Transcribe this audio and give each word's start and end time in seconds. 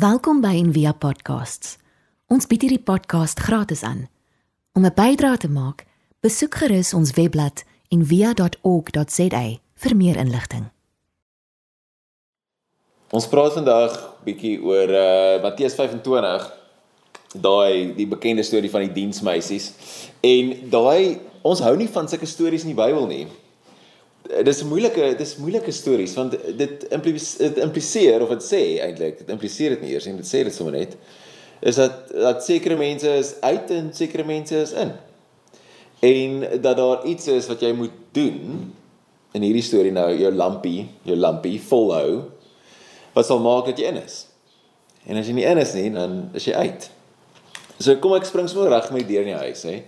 Welkom 0.00 0.38
by 0.40 0.54
Envia 0.56 0.94
Podcasts. 0.96 1.74
Ons 2.32 2.46
bied 2.48 2.62
hierdie 2.64 2.80
podcast 2.80 3.40
gratis 3.44 3.82
aan. 3.84 4.06
Om 4.72 4.86
'n 4.86 4.94
bydrae 4.96 5.36
te 5.36 5.48
maak, 5.48 5.84
besoek 6.24 6.54
gerus 6.54 6.94
ons 6.94 7.10
webblad 7.18 7.64
en 7.88 8.06
via.org.za 8.06 9.44
vir 9.82 9.96
meer 9.96 10.16
inligting. 10.16 10.70
Ons 13.10 13.28
praat 13.28 13.52
vandag 13.52 14.14
bietjie 14.24 14.62
oor 14.62 14.88
uh 14.88 15.42
Matteus 15.42 15.74
25. 15.74 16.48
Daai 17.34 17.94
die 17.94 18.06
bekende 18.06 18.42
storie 18.42 18.70
van 18.70 18.80
die 18.80 18.92
diensmeisies. 18.92 19.72
En 20.20 20.70
daai 20.70 21.18
ons 21.42 21.60
hou 21.60 21.76
nie 21.76 21.88
van 21.88 22.08
sulke 22.08 22.26
stories 22.26 22.62
in 22.62 22.72
die 22.72 22.82
Bybel 22.84 23.06
nie. 23.06 23.26
Dis 24.44 24.62
'n 24.62 24.68
moeilike 24.68 25.14
dis 25.18 25.36
moeilike 25.36 25.72
stories 25.72 26.14
want 26.14 26.36
dit 26.56 26.84
impliseer, 26.92 27.56
impliseer 27.62 28.22
of 28.22 28.28
dit 28.28 28.44
sê 28.44 28.62
eintlik, 28.84 29.18
dit 29.18 29.28
impliseer 29.28 29.70
dit 29.74 29.80
nie 29.80 29.92
eers 29.94 30.06
en 30.06 30.16
dit 30.16 30.26
sê 30.26 30.44
dit 30.44 30.54
sommer 30.54 30.76
net 30.76 30.96
is 31.60 31.76
dat 31.76 32.08
dat 32.12 32.44
sekere 32.44 32.76
mense 32.76 33.08
is 33.08 33.34
uit 33.40 33.70
en 33.70 33.90
sekere 33.92 34.24
mense 34.24 34.56
is 34.56 34.72
in 34.72 34.92
en 36.00 36.60
dat 36.62 36.76
daar 36.76 37.04
iets 37.04 37.26
is 37.28 37.46
wat 37.46 37.60
jy 37.60 37.72
moet 37.72 37.96
doen 38.12 38.72
in 39.32 39.42
hierdie 39.42 39.64
storie 39.64 39.92
nou 39.92 40.08
jou 40.16 40.32
lampie, 40.32 40.88
jou 41.06 41.16
lampie 41.16 41.60
volhou 41.60 42.30
wat 43.14 43.26
sal 43.26 43.42
maak 43.42 43.66
dat 43.70 43.78
jy 43.78 43.90
in 43.90 43.98
is. 44.00 44.24
En 45.06 45.18
as 45.18 45.28
jy 45.28 45.34
nie 45.36 45.46
in 45.48 45.58
is 45.58 45.74
nie, 45.74 45.88
dan 45.94 46.22
is 46.36 46.46
jy 46.46 46.54
uit. 46.54 46.86
So 47.80 47.96
kom 48.02 48.14
ek 48.16 48.28
spring 48.28 48.48
sommer 48.50 48.70
reg 48.72 48.90
met 48.94 49.06
die 49.06 49.16
deur 49.16 49.26
in 49.26 49.32
die 49.32 49.42
huis, 49.48 49.64
hè. 49.66 49.80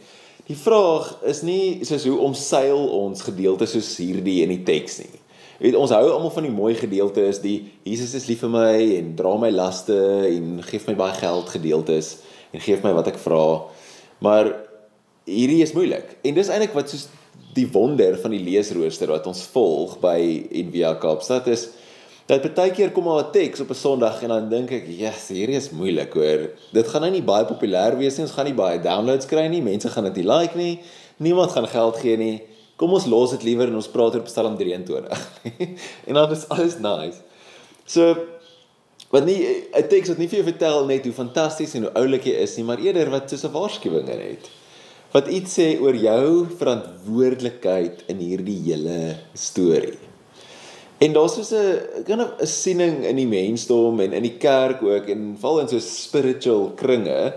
Die 0.52 0.58
vraag 0.58 1.14
is 1.30 1.38
nie 1.46 1.80
soos 1.88 2.04
hoe 2.04 2.18
omseil 2.26 2.80
ons 2.92 3.22
gedeeltes 3.24 3.72
soos 3.72 3.94
hierdie 3.96 4.42
in 4.44 4.50
die 4.52 4.64
teks 4.66 4.98
nie. 5.00 5.20
Jy 5.56 5.70
weet 5.70 5.78
ons 5.78 5.94
hou 5.94 6.02
almal 6.10 6.32
van 6.34 6.44
die 6.44 6.52
mooi 6.52 6.74
gedeeltes, 6.76 7.38
die 7.40 7.70
Jesus 7.86 8.12
is 8.18 8.26
lief 8.28 8.42
vir 8.44 8.50
my 8.52 8.74
en 8.98 9.14
dra 9.16 9.32
my 9.40 9.48
laste 9.54 9.96
en 10.28 10.58
gee 10.66 10.82
my 10.90 10.96
baie 10.98 11.14
geld 11.16 11.48
gedeeltes 11.54 12.10
en 12.52 12.60
gee 12.60 12.76
my 12.82 12.92
wat 12.98 13.08
ek 13.14 13.20
vra. 13.22 13.46
Maar 14.26 14.50
hierdie 15.24 15.62
is 15.64 15.72
moeilik. 15.72 16.18
En 16.20 16.36
dis 16.36 16.50
eintlik 16.52 16.76
wat 16.76 16.92
soos 16.92 17.06
die 17.56 17.68
wonder 17.72 18.18
van 18.20 18.34
die 18.36 18.42
leesrooster 18.44 19.08
wat 19.14 19.30
ons 19.30 19.46
volg 19.54 19.96
by 20.04 20.18
Envia 20.60 20.92
Kaapstad 21.00 21.48
is 21.52 21.70
dat 22.26 22.46
baie 22.54 22.70
keer 22.70 22.92
kom 22.94 23.04
maar 23.04 23.24
'n 23.24 23.32
teks 23.32 23.60
op 23.60 23.70
'n 23.70 23.74
Sondag 23.74 24.22
en 24.22 24.28
dan 24.28 24.48
dink 24.48 24.70
ek, 24.70 24.86
"Yes, 24.86 25.28
hierdie 25.28 25.56
is 25.56 25.70
moeilik 25.70 26.12
hoor. 26.12 26.50
Dit 26.72 26.88
gaan 26.88 27.00
nou 27.00 27.12
nie 27.12 27.22
baie 27.22 27.44
populêr 27.44 27.96
wees 27.96 28.16
nie. 28.16 28.26
Ons 28.26 28.34
gaan 28.34 28.44
nie 28.44 28.54
baie 28.54 28.80
downloads 28.80 29.26
kry 29.26 29.46
nie. 29.46 29.62
Mense 29.62 29.88
gaan 29.88 30.04
dit 30.04 30.16
nie 30.16 30.24
like 30.24 30.56
nie. 30.56 30.80
Niemand 31.16 31.50
gaan 31.50 31.68
geld 31.68 31.96
gee 31.96 32.16
nie. 32.16 32.42
Kom 32.76 32.92
ons 32.92 33.06
los 33.06 33.30
dit 33.30 33.42
liewer 33.42 33.68
en 33.68 33.74
ons 33.74 33.88
praat 33.88 34.14
oor 34.14 34.22
Psalm 34.22 34.56
23." 34.56 35.28
en 36.06 36.14
dan 36.14 36.30
is 36.30 36.48
alles 36.48 36.78
nice. 36.78 37.18
So 37.84 38.16
wat 39.10 39.24
nie 39.24 39.46
'n 39.74 39.88
teks 39.88 40.08
wat 40.08 40.18
nie 40.18 40.28
vir 40.28 40.38
jou 40.42 40.48
vertel 40.48 40.86
net 40.86 41.04
hoe 41.04 41.12
fantasties 41.12 41.74
en 41.74 41.82
hoe 41.82 41.92
oulik 41.92 42.24
jy 42.24 42.32
is 42.32 42.56
nie, 42.56 42.64
maar 42.64 42.78
eerder 42.78 43.10
wat 43.10 43.30
soos 43.30 43.44
'n 43.44 43.52
waarskuwing 43.52 44.08
het 44.08 44.48
wat 45.12 45.28
iets 45.28 45.58
sê 45.58 45.66
oor 45.80 45.96
jou 45.96 46.46
verantwoordelikheid 46.56 48.06
in 48.08 48.22
hierdie 48.24 48.56
hele 48.70 48.96
storie. 49.36 50.11
En 51.02 51.12
daar's 51.12 51.34
so 51.34 51.56
'n 51.56 52.04
kind 52.04 52.20
of 52.22 52.30
'n 52.38 52.46
siening 52.46 53.04
in 53.04 53.16
die 53.16 53.26
mensdom 53.26 54.00
en 54.00 54.12
in 54.12 54.22
die 54.22 54.36
kerk 54.38 54.82
ook 54.82 55.06
en 55.08 55.36
val 55.38 55.60
in 55.60 55.68
so 55.68 55.78
spiritual 55.78 56.70
kringe 56.74 57.34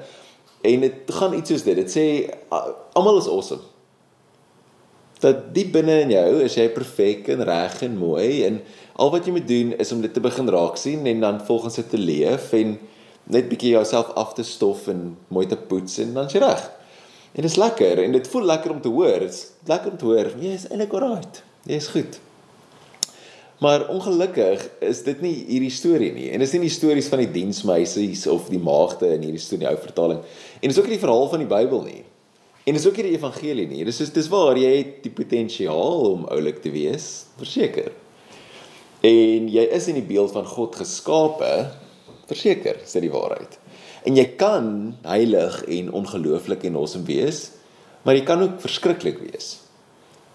en 0.62 0.80
dit 0.80 0.94
gaan 1.06 1.34
iets 1.34 1.50
soos 1.50 1.64
dit. 1.64 1.76
Dit 1.76 1.90
sê 1.90 2.06
almal 2.94 3.18
is 3.18 3.28
awesome. 3.28 3.62
Dat 5.20 5.54
diep 5.54 5.72
binne 5.72 6.00
in 6.02 6.12
jou 6.12 6.42
is 6.44 6.56
jy 6.56 6.70
perfek 6.70 7.28
en 7.28 7.44
reg 7.44 7.82
en 7.82 7.98
mooi 7.98 8.46
en 8.46 8.62
al 8.96 9.12
wat 9.12 9.26
jy 9.26 9.32
moet 9.32 9.48
doen 9.48 9.74
is 9.78 9.92
om 9.92 10.02
dit 10.02 10.14
te 10.14 10.20
begin 10.20 10.50
raak 10.50 10.78
sien 10.78 11.06
en 11.06 11.20
dan 11.20 11.42
volgens 11.46 11.76
dit 11.76 11.90
te 11.90 11.98
leef 11.98 12.54
en 12.54 12.78
net 13.24 13.50
bietjie 13.50 13.72
jouself 13.72 14.12
af 14.14 14.34
te 14.34 14.44
stof 14.44 14.88
en 14.88 15.18
mooi 15.28 15.48
te 15.48 15.58
poets 15.58 15.98
en 15.98 16.14
dan 16.14 16.26
is 16.26 16.34
jy 16.34 16.44
reg. 16.44 16.62
En 17.34 17.42
dit 17.42 17.52
is 17.52 17.58
lekker 17.58 18.04
en 18.04 18.12
dit 18.12 18.28
voel 18.28 18.46
lekker 18.46 18.72
om 18.72 18.82
te 18.82 18.90
hoor. 18.90 19.20
Dit 19.20 19.34
is 19.34 19.48
lekker 19.66 19.92
om 19.92 19.98
te 19.98 20.06
hoor. 20.06 20.32
Jy 20.40 20.54
is 20.54 20.68
eintlik 20.70 20.94
alright. 20.94 21.44
Jy 21.66 21.76
is 21.76 21.88
goed. 21.88 22.25
Maar 23.64 23.88
ongelukkig 23.88 24.66
is 24.84 25.04
dit 25.06 25.22
nie 25.24 25.36
hierdie 25.48 25.72
storie 25.72 26.12
nie. 26.14 26.28
En 26.36 26.44
dis 26.44 26.52
nie 26.58 26.66
die 26.66 26.74
stories 26.74 27.08
van 27.12 27.22
die 27.24 27.32
diensmeisies 27.32 28.26
of 28.28 28.50
die 28.52 28.60
maagde 28.60 29.14
in 29.16 29.24
hierdie 29.24 29.44
storie 29.44 29.70
ou 29.70 29.78
vertaling. 29.80 30.20
En 30.60 30.72
dis 30.72 30.80
ook 30.80 30.90
nie 30.90 30.98
die 30.98 31.06
verhaal 31.06 31.30
van 31.32 31.44
die 31.44 31.52
Bybel 31.52 31.86
nie. 31.88 32.02
En 32.66 32.76
dis 32.76 32.88
ook 32.88 32.98
nie 32.98 33.12
die 33.12 33.16
evangelie 33.16 33.68
nie. 33.70 33.84
Dis 33.88 34.02
is 34.04 34.12
dis 34.12 34.28
waar 34.34 34.58
jy 34.60 34.72
het 34.80 34.98
die 35.06 35.14
potensiaal 35.14 36.02
om 36.10 36.26
oulik 36.34 36.60
te 36.64 36.74
wees, 36.74 37.28
verseker. 37.40 37.94
En 39.06 39.50
jy 39.54 39.66
is 39.78 39.88
in 39.92 40.00
die 40.00 40.08
beeld 40.08 40.34
van 40.34 40.48
God 40.50 40.76
geskape, 40.80 41.52
verseker, 42.26 42.82
is 42.82 42.96
dit 42.98 43.06
die 43.06 43.14
waarheid. 43.14 43.60
En 44.06 44.18
jy 44.18 44.26
kan 44.40 44.68
heilig 45.06 45.62
en 45.78 45.94
ongelooflik 46.02 46.66
en 46.66 46.80
awesome 46.82 47.06
wees, 47.08 47.52
maar 48.06 48.18
jy 48.18 48.26
kan 48.26 48.42
ook 48.42 48.58
verskriklik 48.66 49.22
wees. 49.22 49.56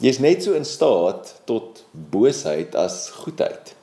Jy's 0.01 0.19
net 0.19 0.43
so 0.43 0.57
in 0.57 0.65
staat 0.65 1.35
tot 1.45 1.85
boosheid 1.93 2.75
as 2.79 3.11
goedheid. 3.21 3.75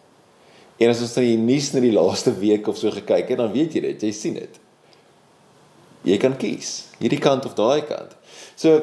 En 0.78 0.89
as 0.89 1.01
ons 1.01 1.13
na 1.17 1.25
die 1.25 1.38
nuus 1.38 1.72
in 1.73 1.85
die 1.85 1.94
laaste 1.94 2.33
week 2.38 2.67
of 2.69 2.78
so 2.78 2.94
gekyk 2.94 3.33
het, 3.33 3.41
dan 3.41 3.53
weet 3.53 3.78
jy 3.78 3.83
dit, 3.85 4.05
jy 4.07 4.13
sien 4.13 4.38
dit. 4.38 4.57
Jy 6.07 6.17
kan 6.22 6.38
kies, 6.39 6.88
hierdie 7.01 7.22
kant 7.22 7.45
of 7.50 7.53
daai 7.57 7.83
kant. 7.85 8.13
So 8.57 8.79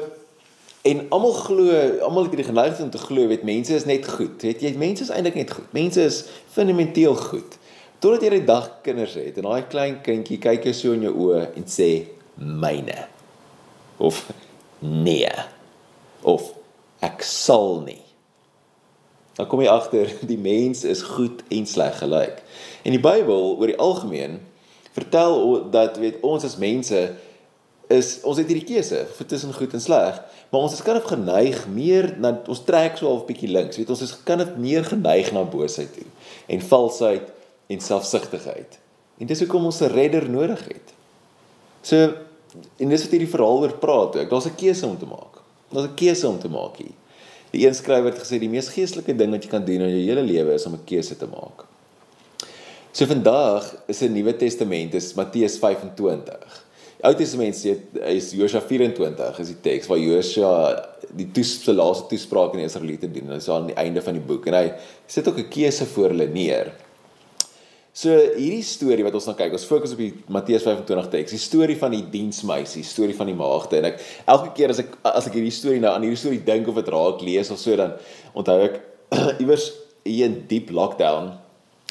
en 0.85 1.05
almal 1.15 1.35
glo, 1.39 1.75
almal 2.05 2.27
het 2.27 2.35
hierdie 2.35 2.49
geneigtheid 2.51 2.87
om 2.87 2.91
te 2.93 3.01
glo, 3.01 3.27
weet 3.31 3.47
mense 3.47 3.73
is 3.75 3.87
net 3.89 4.07
goed. 4.07 4.43
Het 4.45 4.63
jy 4.63 4.75
mense 4.79 5.07
is 5.07 5.11
eintlik 5.11 5.39
net 5.39 5.55
goed. 5.55 5.71
Mense 5.75 6.03
is 6.07 6.23
fundamenteel 6.55 7.15
goed. 7.19 7.59
Totdat 8.03 8.27
jy 8.27 8.39
'n 8.39 8.45
dag 8.45 8.69
kinders 8.83 9.15
het 9.15 9.37
en 9.39 9.47
daai 9.47 9.67
klein 9.67 10.01
kindjie 10.03 10.37
kyk 10.37 10.63
jou 10.63 10.73
so 10.73 10.93
in 10.93 11.07
jou 11.07 11.15
oë 11.15 11.55
en 11.55 11.65
sê 11.65 12.07
myne. 12.35 13.07
Of 13.97 14.31
nee. 14.79 15.31
Of 16.21 16.53
ek 16.99 17.23
sal 17.23 17.81
nie. 17.85 18.01
Dan 19.35 19.47
kom 19.47 19.61
jy 19.61 19.69
agter 19.71 20.11
die 20.31 20.39
mens 20.39 20.83
is 20.83 21.03
goed 21.15 21.43
en 21.51 21.67
sleg 21.67 21.97
gelyk. 21.99 22.41
En 22.83 22.95
die 22.95 23.03
Bybel 23.03 23.55
oor 23.57 23.71
die 23.71 23.79
algemeen 23.81 24.39
vertel 24.95 25.69
dat 25.71 25.97
weet 25.99 26.21
ons 26.23 26.45
as 26.47 26.59
mense 26.61 27.01
is 27.91 28.15
ons 28.25 28.39
het 28.39 28.49
hierdie 28.49 28.65
keuse 28.65 29.03
tussen 29.27 29.53
goed 29.53 29.73
en 29.75 29.81
sleg, 29.81 30.17
maar 30.49 30.63
ons 30.65 30.73
is 30.73 30.81
kan 30.81 30.97
of 30.97 31.05
geneig 31.09 31.65
meer 31.69 32.15
na 32.17 32.31
ons 32.49 32.63
trek 32.65 32.97
so 32.97 33.09
half 33.11 33.27
bietjie 33.27 33.51
links. 33.51 33.77
Weet 33.77 33.91
ons 33.93 34.01
is 34.01 34.15
kan 34.25 34.41
of 34.41 34.55
meer 34.57 34.87
geneig 34.87 35.31
na 35.35 35.43
boosheid 35.45 35.91
toe 35.93 36.07
en 36.49 36.65
valsheid 36.65 37.29
en 37.69 37.81
selfsugtigheid. 37.81 38.79
En 39.21 39.29
dis 39.29 39.41
hoekom 39.43 39.67
ons 39.69 39.81
'n 39.81 39.93
redder 39.93 40.29
nodig 40.29 40.63
het. 40.67 40.93
So 41.81 42.13
en 42.79 42.89
dis 42.89 43.03
wat 43.03 43.11
hierdie 43.11 43.29
verhaal 43.29 43.61
oor 43.61 43.77
praat 43.77 44.15
ook. 44.15 44.29
Daar's 44.29 44.47
'n 44.47 44.55
keuse 44.55 44.87
om 44.87 44.97
te 44.97 45.05
maak. 45.05 45.34
Daar's 45.71 45.87
'n 45.87 45.95
keuse 45.95 46.27
om 46.27 46.39
te 46.39 46.49
maak 46.49 46.77
hier. 46.77 46.95
Die 47.51 47.67
een 47.67 47.75
skrywer 47.75 48.11
het 48.11 48.21
gesê 48.21 48.39
die 48.39 48.49
mees 48.49 48.69
geestelike 48.69 49.15
ding 49.15 49.31
wat 49.31 49.43
jy 49.43 49.49
kan 49.49 49.65
doen 49.65 49.81
in 49.81 49.89
jou 49.89 50.03
hele 50.09 50.23
lewe 50.23 50.53
is 50.53 50.65
om 50.65 50.73
'n 50.73 50.85
keuse 50.85 51.17
te 51.17 51.27
maak. 51.27 51.65
So 52.91 53.05
vandag 53.05 53.75
is 53.87 54.01
'n 54.01 54.13
Nuwe 54.13 54.35
Testament 54.35 54.93
is 54.93 55.13
Matteus 55.13 55.57
25. 55.57 56.63
Die 56.97 57.03
Ou 57.03 57.13
Testament 57.13 57.55
sê 57.55 57.75
is 58.07 58.31
Josua 58.31 58.61
24 58.61 59.39
is 59.39 59.47
die 59.47 59.61
teks 59.61 59.87
waar 59.87 59.99
Josua 59.99 60.85
die 61.11 61.31
toes, 61.31 61.65
laaste 61.65 62.07
toespraak 62.07 62.53
aan 62.53 62.63
die 62.63 62.65
Israeliete 62.65 63.11
doen. 63.11 63.27
Dit 63.27 63.41
is 63.41 63.49
aan 63.49 63.67
die 63.67 63.75
einde 63.75 64.01
van 64.01 64.13
die 64.13 64.23
boek 64.23 64.47
en 64.47 64.53
hy 64.53 64.73
sit 65.07 65.27
ook 65.27 65.37
'n 65.37 65.49
keuse 65.49 65.85
voor 65.85 66.09
hulle 66.09 66.27
neer. 66.27 66.73
So 67.95 68.11
hierdie 68.11 68.63
storie 68.67 69.05
wat 69.07 69.15
ons 69.15 69.27
nou 69.29 69.37
kyk, 69.39 69.53
ons 69.55 69.67
fokus 69.69 69.93
op 69.95 70.01
die 70.03 70.09
Matteus 70.27 70.65
25 70.67 71.05
teks, 71.13 71.31
die 71.37 71.39
storie 71.39 71.77
van 71.79 71.93
die 71.95 72.01
diensmeisie, 72.11 72.81
die 72.83 72.89
storie 72.89 73.15
van 73.15 73.29
die 73.31 73.37
maagde. 73.39 73.79
En 73.79 73.87
ek 73.93 74.01
elke 74.33 74.51
keer 74.57 74.73
as 74.73 74.81
ek 74.83 74.97
as 75.07 75.29
ek 75.29 75.37
hierdie 75.37 75.53
storie 75.55 75.79
nou 75.79 75.93
aan 75.95 76.03
hierdie 76.03 76.19
storie 76.19 76.41
dink 76.43 76.67
of 76.67 76.75
dit 76.81 76.91
raak 76.91 77.23
lees 77.23 77.53
of 77.55 77.61
so 77.61 77.77
dan 77.79 77.95
onthou 78.35 78.57
ek 78.65 78.81
iewers 79.43 79.69
hier 80.03 80.27
in 80.27 80.41
diep 80.49 80.73
lockdown 80.75 81.31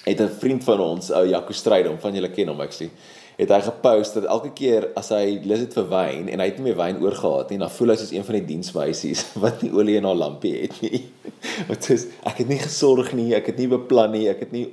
het 0.04 0.20
'n 0.20 0.28
vriend 0.42 0.64
van 0.68 0.80
ons, 0.84 1.08
ou 1.08 1.24
Jaco 1.24 1.56
Strydom, 1.56 1.96
van 1.96 2.12
julle 2.12 2.28
ken 2.28 2.52
hom 2.52 2.60
ek 2.60 2.76
sê 2.76 2.90
het 3.36 3.50
hy 3.50 3.60
gepost 3.66 4.14
dat 4.14 4.28
elke 4.30 4.52
keer 4.54 4.88
as 4.98 5.10
hy 5.14 5.40
lus 5.42 5.64
het 5.64 5.74
vir 5.74 5.86
wyn 5.90 6.28
en 6.30 6.42
hy 6.42 6.48
het 6.50 6.58
nie 6.60 6.68
meer 6.68 6.78
wyn 6.78 7.00
oorgehad 7.02 7.50
nie, 7.50 7.58
dan 7.62 7.72
voel 7.74 7.92
hy 7.94 7.96
soos 7.98 8.12
een 8.14 8.26
van 8.26 8.38
die 8.38 8.46
diensmeisies 8.52 9.24
wat 9.44 9.64
nie 9.64 9.72
olie 9.74 9.98
in 9.98 10.06
haar 10.08 10.18
lampie 10.18 10.54
het 10.62 10.78
nie. 10.84 11.04
Wat 11.68 11.86
sê 11.86 11.98
ek 12.26 12.40
het 12.40 12.48
nie 12.50 12.58
gesorg 12.58 13.12
nie, 13.14 13.28
ek 13.36 13.52
het 13.52 13.58
nie 13.60 13.68
beplan 13.70 14.14
nie, 14.14 14.24
ek 14.30 14.46
het 14.46 14.54
nie 14.54 14.64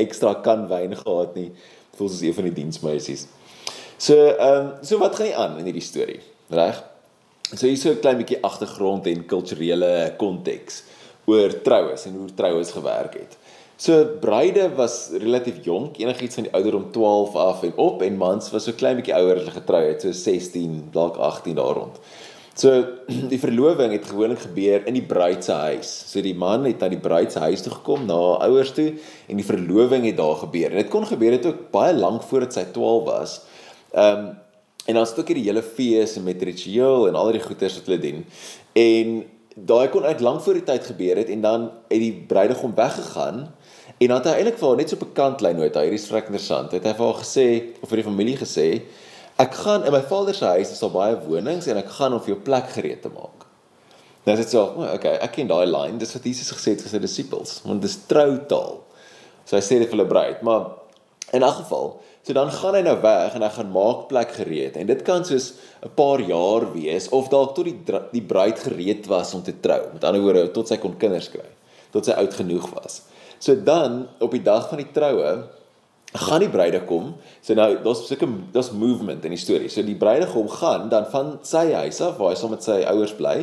ekstra 0.00 0.36
kan 0.44 0.64
wyn 0.70 0.94
gehad 0.96 1.34
nie. 1.36 1.50
Voel 1.98 2.08
soos 2.08 2.22
een 2.24 2.36
van 2.36 2.46
die 2.48 2.54
diensmeisies. 2.56 3.26
So, 3.98 4.16
ehm, 4.16 4.70
um, 4.70 4.70
so 4.86 4.98
wat 5.02 5.18
gaan 5.18 5.28
nie 5.28 5.36
aan 5.36 5.58
in 5.60 5.68
hierdie 5.68 5.84
storie, 5.84 6.20
reg? 6.50 6.80
So 7.52 7.66
hier 7.66 7.76
so 7.76 7.90
'n 7.90 8.00
klein 8.00 8.16
bietjie 8.16 8.40
agtergrond 8.42 9.06
en 9.06 9.26
kulturele 9.26 10.14
konteks 10.16 10.82
oor 11.26 11.52
troues 11.62 12.06
en 12.06 12.16
hoe 12.16 12.34
troues 12.34 12.70
gewerk 12.70 13.14
het. 13.14 13.36
So 13.82 14.04
bruide 14.22 14.68
was 14.78 15.08
relatief 15.18 15.64
jonk, 15.66 15.96
enigiets 15.98 16.36
van 16.38 16.44
die 16.46 16.52
ouderdom 16.54 16.84
12 16.94 17.32
af 17.34 17.62
en 17.66 17.72
op 17.82 18.02
en 18.06 18.18
mans 18.20 18.50
was 18.54 18.68
so 18.68 18.76
klein 18.78 19.00
bietjie 19.00 19.14
ouer 19.16 19.40
as 19.40 19.42
hulle 19.42 19.54
getrou 19.56 19.80
het, 19.82 20.04
so 20.04 20.14
16, 20.14 20.76
dalk 20.94 21.16
18 21.18 21.56
daar 21.58 21.80
rond. 21.80 21.96
So 22.54 22.76
die 23.32 23.40
verloving 23.42 23.90
het 23.96 24.06
gewoonlik 24.06 24.44
gebeur 24.44 24.86
in 24.86 24.94
die 24.94 25.02
bruid 25.02 25.42
se 25.42 25.56
huis. 25.64 25.90
So 26.12 26.22
die 26.22 26.36
man 26.38 26.68
het 26.68 26.78
na 26.78 26.92
die 26.92 27.00
bruid 27.02 27.34
se 27.34 27.42
huis 27.42 27.64
toe 27.64 27.72
gekom, 27.74 28.04
na 28.06 28.20
haar 28.20 28.46
ouers 28.46 28.70
toe 28.76 28.92
en 29.26 29.42
die 29.42 29.48
verloving 29.48 30.06
het 30.06 30.20
daar 30.20 30.38
gebeur. 30.44 30.70
En 30.70 30.78
dit 30.84 30.92
kon 30.92 31.08
gebeur 31.08 31.34
het 31.34 31.48
ook 31.50 31.64
baie 31.74 31.96
lank 31.96 32.22
voordat 32.28 32.54
sy 32.60 32.68
12 32.76 33.04
was. 33.10 33.36
Ehm 33.96 34.28
um, 34.28 34.30
en 34.82 34.96
dan 34.98 35.06
stukkie 35.06 35.36
die 35.38 35.44
hele 35.46 35.62
fees 35.62 36.16
en 36.18 36.24
met 36.26 36.40
ritueel 36.42 37.04
en 37.06 37.14
al 37.14 37.28
die 37.30 37.42
goeders 37.42 37.76
wat 37.78 37.86
hulle 37.86 38.00
doen. 38.02 38.24
En 38.74 39.12
daai 39.54 39.88
kon 39.92 40.02
uit 40.02 40.20
lank 40.20 40.40
voor 40.42 40.58
die 40.58 40.64
tyd 40.66 40.88
gebeur 40.90 41.20
het 41.20 41.28
en 41.30 41.40
dan 41.44 41.68
het 41.88 42.00
die 42.02 42.24
bruidegom 42.26 42.74
weggegaan 42.74 43.44
en 44.02 44.08
dan 44.08 44.20
het 44.20 44.28
hy 44.30 44.34
eintlik 44.40 44.58
vir 44.58 44.68
haar 44.68 44.76
net 44.76 44.90
so 44.90 44.96
op 44.96 45.06
'n 45.06 45.14
kantlyn 45.14 45.56
nooit, 45.56 45.74
hierdie 45.74 46.00
is 46.00 46.10
vrek 46.10 46.28
interessant. 46.30 46.72
Het 46.72 46.84
hy 46.84 46.94
vir 46.98 47.06
haar 47.06 47.22
gesê 47.22 47.46
of 47.82 47.88
vir 47.88 48.02
die 48.02 48.10
familie 48.10 48.36
gesê 48.36 48.68
Ek 49.40 49.54
gaan 49.56 49.86
in 49.88 49.94
my 49.94 50.02
vader 50.04 50.36
se 50.36 50.44
huis, 50.44 50.70
is 50.74 50.82
daar 50.82 50.92
baie 50.92 51.16
wonings 51.24 51.66
en 51.70 51.80
ek 51.80 51.88
gaan 51.96 52.12
om 52.12 52.20
vir 52.20 52.34
jou 52.34 52.42
plek 52.44 52.68
gereed 52.74 53.00
te 53.02 53.10
maak. 53.12 53.46
Nou 54.26 54.36
sê 54.38 54.44
so, 54.46 54.62
oh, 54.76 54.90
okay, 54.92 55.16
ek 55.24 55.32
ken 55.38 55.48
daai 55.50 55.66
line, 55.66 55.98
dis 55.98 56.12
wat 56.14 56.26
Jesus 56.28 56.52
gesê 56.52 56.76
het 56.76 56.84
vir 56.84 56.92
sy 56.92 57.00
disippels, 57.02 57.56
want 57.66 57.82
dis 57.82 57.96
troutaal. 58.10 58.82
So 59.48 59.56
hy 59.56 59.62
sê 59.64 59.80
dit 59.80 59.88
vir 59.88 59.96
hulle 59.96 60.10
bruid, 60.10 60.44
maar 60.46 60.68
in 61.32 61.42
'n 61.42 61.56
geval, 61.58 61.96
so 62.22 62.32
dan 62.32 62.50
gaan 62.50 62.74
hy 62.74 62.82
nou 62.82 62.96
weg 63.02 63.34
en 63.34 63.42
hy 63.42 63.48
gaan 63.48 63.72
maak 63.72 64.08
plek 64.08 64.30
gereed 64.30 64.76
en 64.76 64.86
dit 64.86 65.02
kan 65.02 65.24
soos 65.24 65.54
'n 65.82 65.90
paar 65.96 66.20
jaar 66.20 66.72
wees 66.72 67.08
of 67.08 67.28
dalk 67.28 67.54
tot 67.56 67.64
die 67.64 67.78
die 68.12 68.22
bruid 68.22 68.58
gereed 68.58 69.06
was 69.06 69.34
om 69.34 69.42
te 69.42 69.60
trou. 69.60 69.92
Met 69.92 70.04
ander 70.04 70.20
woorde, 70.20 70.52
tot 70.52 70.68
sy 70.68 70.76
kon 70.76 70.96
kinders 70.96 71.28
kry, 71.28 71.48
tot 71.90 72.04
sy 72.04 72.12
oud 72.12 72.34
genoeg 72.34 72.70
was. 72.74 73.02
So 73.42 73.58
dan 73.58 74.06
op 74.22 74.30
die 74.30 74.42
dag 74.42 74.68
van 74.70 74.78
die 74.78 74.90
troue 74.94 75.32
gaan 76.12 76.42
die 76.44 76.50
bruidegom, 76.52 77.14
so 77.40 77.56
nou 77.56 77.70
daar's 77.82 78.04
sulke 78.06 78.28
daar's 78.52 78.68
movement 78.76 79.24
in 79.24 79.32
die 79.34 79.40
storie. 79.40 79.70
So 79.72 79.82
die 79.82 79.96
bruidegom 79.98 80.50
gaan 80.52 80.90
dan 80.92 81.08
van 81.10 81.32
sy 81.46 81.64
huis 81.72 81.98
af 82.04 82.20
waar 82.20 82.34
hy 82.34 82.38
saam 82.38 82.52
met 82.54 82.62
sy 82.62 82.82
ouers 82.92 83.14
bly 83.18 83.40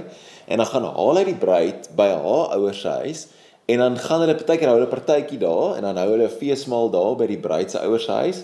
en 0.47 0.61
dan 0.61 0.69
gaan 0.69 0.85
haal 0.85 1.19
hy 1.19 1.25
die 1.31 1.39
bruid 1.41 1.89
by 1.97 2.07
haar 2.13 2.53
ouers 2.55 2.79
se 2.85 2.93
huis 3.01 3.25
en 3.69 3.83
dan 3.83 3.97
gaan 4.01 4.23
hulle 4.23 4.37
partykeer 4.37 4.71
hou 4.71 4.77
hulle 4.77 4.91
partytjie 4.93 5.41
daar 5.41 5.75
en 5.79 5.89
dan 5.89 5.99
hou 5.99 6.07
hulle 6.13 6.29
'n 6.29 6.37
feesmaal 6.41 6.93
daar 6.93 7.17
by 7.17 7.27
die 7.27 7.41
bruid 7.41 7.71
se 7.71 7.81
ouers 7.81 8.05
se 8.05 8.11
huis 8.21 8.43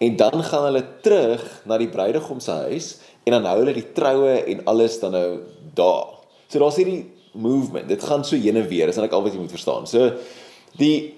en 0.00 0.16
dan 0.16 0.42
gaan 0.42 0.64
hulle 0.70 0.84
terug 1.02 1.42
na 1.66 1.78
die 1.78 1.90
bruidegom 1.90 2.40
se 2.40 2.54
huis 2.70 2.96
en 3.26 3.36
dan 3.36 3.44
hou 3.50 3.58
hulle 3.58 3.74
die 3.74 3.92
troue 3.92 4.40
en 4.40 4.64
alles 4.64 5.00
dan 5.00 5.12
nou 5.12 5.40
daar. 5.74 6.06
So 6.48 6.58
daar's 6.58 6.76
hierdie 6.76 7.10
movement. 7.34 7.88
Dit 7.88 8.02
gaan 8.02 8.24
so 8.24 8.36
heen 8.36 8.56
en 8.56 8.68
weer, 8.68 8.88
is 8.88 8.96
net 8.96 9.12
al 9.12 9.22
wat 9.22 9.34
jy 9.34 9.40
moet 9.42 9.54
verstaan. 9.54 9.86
So 9.90 10.12
die 10.78 11.14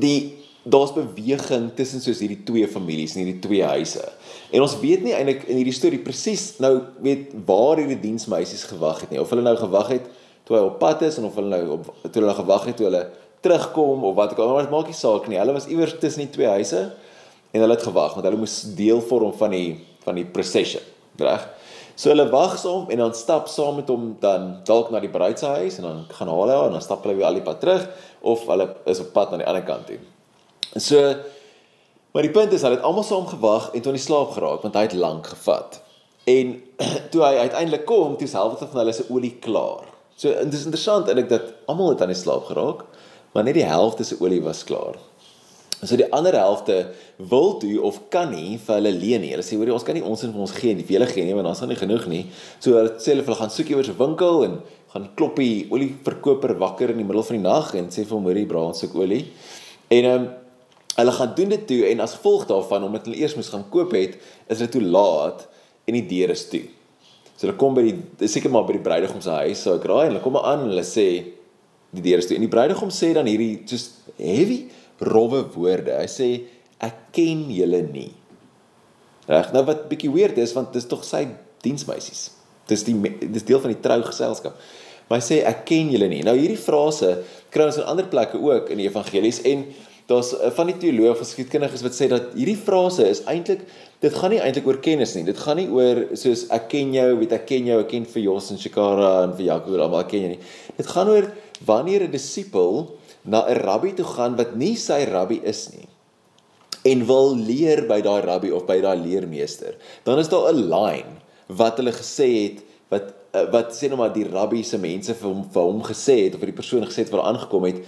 die 0.00 0.40
daar's 0.62 0.92
beweging 0.92 1.70
tussen 1.76 2.02
soos 2.04 2.20
hierdie 2.20 2.42
twee 2.44 2.68
families 2.68 3.14
en 3.14 3.22
hierdie 3.22 3.40
twee 3.42 3.64
huise. 3.64 4.04
En 4.52 4.64
ons 4.64 4.76
weet 4.82 5.04
nie 5.06 5.14
eintlik 5.16 5.46
in 5.48 5.56
hierdie 5.56 5.76
storie 5.76 6.00
presies 6.04 6.58
nou 6.60 6.74
weet 7.04 7.32
waar 7.48 7.80
hierdie 7.80 7.98
diensmeisies 8.02 8.66
gewag 8.68 9.04
het 9.04 9.14
nie. 9.14 9.20
Of 9.22 9.32
hulle 9.32 9.44
nou 9.46 9.56
gewag 9.56 9.94
het 9.94 10.10
toe 10.44 10.58
hy 10.58 10.62
op 10.66 10.78
pad 10.82 11.06
is 11.08 11.16
en 11.20 11.28
of 11.30 11.38
hulle 11.38 11.52
nou 11.54 11.78
op 11.78 11.88
toe 12.10 12.20
hulle 12.20 12.36
gewag 12.36 12.68
het 12.68 12.76
toe 12.80 12.90
hulle 12.90 13.04
terugkom 13.40 14.04
of 14.04 14.16
wat 14.18 14.34
ek 14.34 14.42
maar 14.42 14.66
dit 14.66 14.74
maak 14.74 14.90
nie 14.92 14.98
saak 14.98 15.30
nie. 15.32 15.40
Hulle 15.40 15.56
was 15.56 15.68
iewers 15.70 15.96
tussen 16.02 16.26
die 16.26 16.34
twee 16.34 16.50
huise 16.58 16.90
en 17.50 17.64
hulle 17.64 17.76
het 17.78 17.86
gewag 17.88 18.18
want 18.18 18.28
hulle 18.28 18.42
moes 18.42 18.60
deel 18.76 19.00
vorm 19.08 19.32
van 19.40 19.56
die 19.56 19.70
van 20.04 20.16
die 20.16 20.24
procession, 20.24 20.84
reg? 21.20 21.42
So 22.00 22.08
hulle 22.08 22.24
wag 22.32 22.54
saam 22.56 22.88
en 22.88 23.02
dan 23.02 23.10
stap 23.16 23.48
saam 23.52 23.76
met 23.80 23.90
hom 23.92 24.14
dan 24.22 24.62
dalk 24.64 24.88
na 24.92 25.02
die 25.02 25.10
bruid 25.12 25.40
se 25.40 25.48
huis 25.60 25.76
en 25.80 25.84
dan 25.84 25.98
gaan 26.08 26.30
hulle 26.32 26.56
en 26.56 26.76
dan 26.76 26.84
stap 26.84 27.04
hulle 27.04 27.18
weer 27.18 27.28
al 27.28 27.36
die 27.36 27.44
pad 27.44 27.60
terug 27.60 27.84
of 28.20 28.46
hulle 28.46 28.68
is 28.90 29.00
op 29.00 29.12
pad 29.12 29.30
na 29.30 29.42
die 29.42 29.46
ander 29.46 29.66
kant 29.66 29.86
toe. 29.86 29.98
So 30.76 31.14
maar 32.10 32.26
die 32.26 32.34
punt 32.34 32.52
is 32.52 32.64
hulle 32.66 32.78
het 32.78 32.86
almal 32.86 33.06
saam 33.06 33.26
gewag 33.30 33.70
en 33.74 33.84
toe 33.84 33.92
in 33.92 34.02
slaap 34.02 34.34
geraak 34.34 34.64
want 34.66 34.74
hy 34.74 34.86
het 34.88 34.98
lank 34.98 35.30
gevat. 35.30 35.80
En 36.30 36.56
toe 37.12 37.22
hy 37.22 37.34
uiteindelik 37.46 37.86
kom, 37.86 38.16
toe 38.16 38.26
is 38.26 38.36
helfte 38.36 38.66
van 38.66 38.82
hulle 38.82 38.94
se 38.96 39.06
olie 39.08 39.36
klaar. 39.42 39.86
So 40.16 40.32
dit 40.34 40.56
is 40.56 40.66
interessant 40.66 41.08
eintlik 41.08 41.30
dat 41.30 41.54
almal 41.70 41.94
het 41.94 42.02
aan 42.04 42.12
die 42.12 42.18
slaap 42.18 42.50
geraak, 42.50 42.84
maar 43.32 43.46
net 43.46 43.56
die 43.56 43.64
helfte 43.64 44.04
se 44.04 44.18
olie 44.20 44.42
was 44.44 44.64
klaar. 44.68 44.98
So 45.80 45.96
die 45.96 46.10
ander 46.12 46.36
helfte 46.36 46.90
wil 47.16 47.54
toe 47.58 47.78
of 47.80 48.02
kan 48.12 48.34
nie 48.34 48.58
vir 48.60 48.74
hulle 48.76 48.92
leen 48.92 49.22
nie. 49.24 49.30
Hulle 49.32 49.44
sê 49.46 49.56
hoor 49.56 49.70
jy 49.70 49.76
ons 49.78 49.86
kan 49.86 49.96
nie 49.96 50.04
ons 50.04 50.24
in 50.26 50.34
ons 50.36 50.52
gee 50.52 50.74
nie, 50.76 50.84
vir 50.84 50.98
hulle 50.98 51.08
gee 51.08 51.24
nie 51.24 51.36
want 51.38 51.48
ons 51.48 51.62
het 51.64 51.70
nie 51.70 51.78
genoeg 51.80 52.04
nie. 52.12 52.20
So 52.60 52.76
hulle 52.76 52.98
sê 53.00 53.14
hulle 53.14 53.38
gaan 53.38 53.54
soek 53.54 53.72
iewers 53.72 53.88
'n 53.88 53.96
winkel 53.96 54.44
en 54.44 54.58
gaan 54.90 55.06
kloppie 55.18 55.68
olieverkoper 55.70 56.56
wakker 56.58 56.90
in 56.90 57.00
die 57.02 57.06
middel 57.06 57.26
van 57.26 57.38
die 57.38 57.44
nag 57.44 57.72
en 57.78 57.90
sê 57.94 58.02
vir 58.02 58.16
hom 58.16 58.26
hoor 58.26 58.38
jy 58.40 58.46
braai 58.50 58.74
soek 58.78 58.96
olie. 58.98 59.24
En 59.90 60.04
ehm 60.04 60.20
um, 60.20 60.28
hulle 61.00 61.12
gaan 61.16 61.30
doen 61.36 61.52
dit 61.54 61.62
toe 61.64 61.78
en 61.86 62.02
as 62.04 62.16
gevolg 62.18 62.42
daarvan 62.48 62.82
omdat 62.84 63.06
hulle 63.06 63.20
eers 63.22 63.36
moes 63.38 63.48
gaan 63.48 63.62
koop 63.72 63.94
het, 63.96 64.18
is 64.52 64.58
dit 64.60 64.72
toe 64.74 64.82
laat 64.82 65.46
en 65.88 65.96
die 65.96 66.04
deure 66.10 66.34
is 66.36 66.42
toe. 66.50 66.64
So 67.38 67.46
hulle 67.46 67.56
kom 67.56 67.76
by 67.78 67.84
die 67.86 68.28
seker 68.28 68.52
maar 68.52 68.66
by 68.68 68.74
die 68.76 68.84
bruidegom 68.84 69.22
se 69.24 69.32
huis, 69.46 69.62
so 69.62 69.78
ek 69.78 69.86
raai 69.88 70.10
hulle 70.10 70.20
kom 70.20 70.36
aan 70.36 70.66
en 70.66 70.72
hulle 70.74 70.84
sê 70.84 71.06
die 71.94 72.04
deure 72.04 72.20
is 72.20 72.28
toe 72.28 72.36
en 72.36 72.44
die 72.44 72.52
bruidegom 72.52 72.90
sê 72.92 73.14
dan 73.16 73.30
hierdie 73.30 73.62
soos 73.70 73.86
heavy 74.18 74.64
rowwe 75.00 75.46
woorde. 75.54 75.94
Hy 76.02 76.10
sê 76.10 76.28
ek 76.82 77.06
ken 77.16 77.46
julle 77.54 77.80
nie. 77.86 78.10
Reg, 79.30 79.54
nou 79.54 79.64
wat 79.70 79.86
bietjie 79.88 80.12
weird 80.12 80.42
is 80.42 80.52
want 80.58 80.74
dis 80.74 80.90
tog 80.90 81.06
sy 81.06 81.22
diensmeisies. 81.64 82.28
Dis 82.70 82.86
die 82.86 82.96
dis 83.20 83.46
deel 83.46 83.60
van 83.62 83.74
die 83.74 83.82
trougeselskap. 83.82 84.56
Maar 85.10 85.18
hy 85.18 85.26
sê 85.26 85.40
ek 85.48 85.64
ken 85.66 85.90
julle 85.90 86.06
nie. 86.10 86.22
Nou 86.26 86.36
hierdie 86.38 86.60
frase 86.60 87.16
kry 87.50 87.66
ons 87.66 87.80
in 87.80 87.88
ander 87.90 88.06
plekke 88.10 88.38
ook 88.38 88.70
in 88.70 88.78
die 88.78 88.86
evangelies 88.86 89.42
en 89.50 89.64
daar's 90.10 90.30
eh, 90.36 90.52
van 90.54 90.70
die 90.70 90.76
teoloë 90.78 91.10
of 91.12 91.22
geskiedkundiges 91.22 91.82
wat 91.86 91.96
sê 91.96 92.06
dat 92.10 92.32
hierdie 92.36 92.58
frase 92.58 93.08
is 93.10 93.24
eintlik 93.30 93.64
dit 94.02 94.14
gaan 94.16 94.32
nie 94.34 94.40
eintlik 94.42 94.68
oor 94.70 94.78
kennis 94.82 95.16
nie. 95.16 95.26
Dit 95.26 95.38
gaan 95.42 95.58
nie 95.58 95.66
oor 95.66 96.04
soos 96.18 96.46
ek 96.54 96.70
ken 96.72 96.94
jou, 96.94 97.08
weet 97.20 97.34
ek 97.36 97.46
ken 97.50 97.68
jou, 97.68 97.80
ek 97.82 97.90
ken 97.90 98.06
vir 98.08 98.24
Jos 98.28 98.50
en 98.54 98.62
Shikara 98.62 99.12
en 99.26 99.34
vir 99.38 99.48
Jaco, 99.50 99.74
almal 99.76 100.06
ken 100.10 100.24
jy 100.24 100.32
nie. 100.36 100.42
Dit 100.78 100.90
gaan 100.94 101.10
oor 101.10 101.30
wanneer 101.66 102.06
'n 102.06 102.14
disipel 102.14 102.86
na 103.24 103.44
'n 103.46 103.58
rabbi 103.66 103.92
toe 103.98 104.06
gaan 104.06 104.38
wat 104.38 104.54
nie 104.56 104.76
sy 104.76 105.04
rabbi 105.10 105.40
is 105.42 105.70
nie 105.74 105.88
en 106.84 107.02
wil 107.04 107.34
leer 107.36 107.84
by 107.88 108.00
daai 108.00 108.22
rabbi 108.24 108.50
of 108.50 108.64
by 108.64 108.78
daai 108.80 108.96
leermeester. 108.96 109.74
Dan 110.04 110.18
is 110.18 110.28
daar 110.28 110.52
'n 110.52 110.70
line 110.70 111.12
wat 111.56 111.80
hulle 111.80 111.92
gesê 111.92 112.28
het 112.36 112.62
wat 112.90 113.10
eh, 113.32 113.46
wat 113.52 113.74
sê 113.74 113.88
nou 113.88 113.98
maar 114.00 114.12
die 114.14 114.26
rabbi 114.28 114.62
se 114.66 114.78
mense 114.78 115.14
vir 115.14 115.28
hom 115.28 115.42
vir 115.54 115.62
hom 115.62 115.82
gesê 115.86 116.24
het 116.26 116.34
of 116.34 116.42
vir 116.42 116.52
die 116.52 116.60
persoon 116.60 116.86
gesê 116.86 117.04
het 117.04 117.12
wat 117.14 117.26
aangekom 117.26 117.66
het 117.68 117.82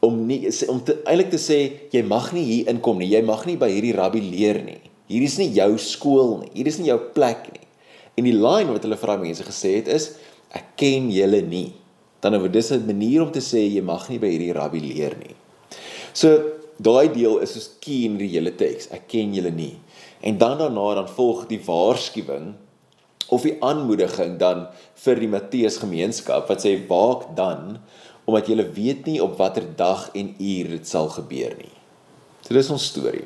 om 0.00 0.20
nie 0.26 0.44
om 0.70 0.80
te 0.84 0.98
eintlik 1.08 1.32
te 1.32 1.40
sê 1.42 1.58
jy 1.94 2.04
mag 2.06 2.30
nie 2.34 2.44
hier 2.46 2.70
inkom 2.70 3.00
nie. 3.00 3.10
Jy 3.10 3.22
mag 3.26 3.44
nie 3.48 3.56
by 3.58 3.70
hierdie 3.72 3.96
rabbi 3.96 4.22
leer 4.22 4.60
nie. 4.62 4.78
Hier 5.10 5.24
is 5.24 5.38
nie 5.40 5.50
jou 5.56 5.72
skool 5.82 6.36
nie. 6.44 6.52
Hier 6.54 6.70
is 6.70 6.78
nie 6.78 6.90
jou 6.90 6.98
plek 7.14 7.48
nie. 7.54 7.64
En 8.18 8.26
die 8.26 8.36
line 8.36 8.74
wat 8.74 8.84
hulle 8.86 8.98
vir 9.00 9.12
daai 9.12 9.24
mense 9.24 9.46
gesê 9.46 9.78
het 9.78 9.90
is 9.90 10.12
ek 10.54 10.76
ken 10.80 11.10
julle 11.14 11.42
nie. 11.42 11.72
Dan 12.22 12.38
oor 12.38 12.48
dis 12.50 12.70
'n 12.72 12.86
manier 12.86 13.22
om 13.22 13.32
te 13.32 13.40
sê 13.40 13.62
jy 13.66 13.82
mag 13.82 14.08
nie 14.10 14.18
by 14.18 14.30
hierdie 14.30 14.54
rabbi 14.54 14.80
leer 14.80 15.16
nie. 15.18 15.34
So 16.12 16.54
daai 16.78 17.08
deel 17.12 17.38
is 17.38 17.54
soos 17.54 17.70
key 17.80 18.04
in 18.06 18.18
die 18.18 18.28
hele 18.28 18.50
teks. 18.50 18.90
Ek 18.92 19.08
ken 19.08 19.34
julle 19.34 19.50
nie. 19.50 19.76
En 20.22 20.38
dan 20.38 20.58
daarna 20.58 20.94
dan 20.94 21.08
volg 21.08 21.46
die 21.48 21.60
waarskuwing 21.60 22.54
of 23.28 23.44
die 23.44 23.56
aanmoediging 23.64 24.36
dan 24.40 24.66
vir 25.04 25.20
die 25.20 25.30
Matteus 25.30 25.78
gemeenskap 25.82 26.48
wat 26.48 26.64
sê 26.64 26.74
waak 26.88 27.30
dan 27.38 27.78
omdat 28.28 28.48
jy 28.50 28.60
weet 28.76 29.06
nie 29.08 29.20
op 29.24 29.38
watter 29.40 29.64
dag 29.76 30.08
en 30.16 30.34
uur 30.36 30.72
dit 30.74 30.88
sal 30.88 31.08
gebeur 31.14 31.54
nie. 31.56 31.72
So 32.44 32.52
dis 32.56 32.68
ons 32.72 32.88
storie. 32.90 33.24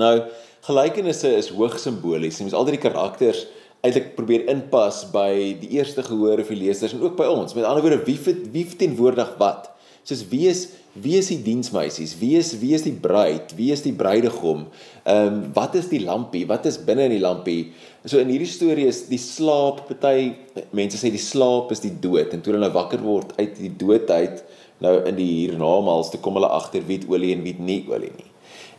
Nou, 0.00 0.26
gelykenisse 0.66 1.30
is 1.38 1.48
hoogs 1.54 1.86
simbolies. 1.86 2.36
Jy 2.40 2.48
moet 2.48 2.56
altyd 2.58 2.76
die 2.76 2.82
karakters 2.82 3.44
eintlik 3.84 4.12
probeer 4.16 4.46
inpas 4.52 5.02
by 5.12 5.56
die 5.60 5.74
eerste 5.78 6.04
gehoor 6.04 6.40
of 6.40 6.52
die 6.52 6.60
lesers 6.60 6.96
en 6.96 7.04
ook 7.04 7.16
by 7.18 7.28
ons. 7.28 7.56
Met 7.56 7.68
ander 7.68 7.84
woorde, 7.84 8.00
wie 8.04 8.16
wie 8.52 8.64
verteenwoordig 8.68 9.34
wat? 9.40 9.70
Soos 10.04 10.24
wie 10.28 10.46
is 10.52 10.66
wie 10.94 11.16
is 11.18 11.28
die 11.32 11.40
diensmeisies? 11.42 12.14
Wie 12.20 12.36
is 12.38 12.52
wie 12.60 12.74
is 12.74 12.84
die 12.86 12.94
bruid? 12.94 13.54
Wie 13.58 13.72
is 13.74 13.82
die 13.82 13.92
bruidegom? 13.92 14.66
Ehm 15.04 15.26
um, 15.26 15.40
wat 15.54 15.74
is 15.74 15.88
die 15.90 16.00
lampie? 16.00 16.46
Wat 16.46 16.66
is 16.66 16.78
binne 16.78 17.08
in 17.08 17.16
die 17.16 17.22
lampie? 17.22 17.72
So 18.06 18.20
in 18.22 18.30
hierdie 18.30 18.50
storie 18.50 18.86
is 18.86 19.04
die 19.08 19.18
slaap, 19.18 19.82
party 19.88 20.34
mense 20.76 21.00
sê 21.00 21.10
die 21.10 21.22
slaap 21.22 21.72
is 21.74 21.82
die 21.82 21.90
dood 21.90 22.34
en 22.34 22.44
toe 22.44 22.54
hulle 22.54 22.62
nou 22.62 22.74
wakker 22.76 23.02
word 23.02 23.34
uit 23.40 23.58
die 23.58 23.72
dood 23.80 24.10
uit, 24.10 24.44
nou 24.84 24.94
in 25.08 25.18
die 25.18 25.30
hiernamaals 25.32 26.12
te 26.14 26.22
kom 26.22 26.38
hulle 26.38 26.52
agter 26.54 26.86
wie 26.86 27.00
olie 27.10 27.34
en 27.34 27.42
wie 27.42 27.56
nie 27.58 27.82
olie 27.90 28.12
nie. 28.14 28.30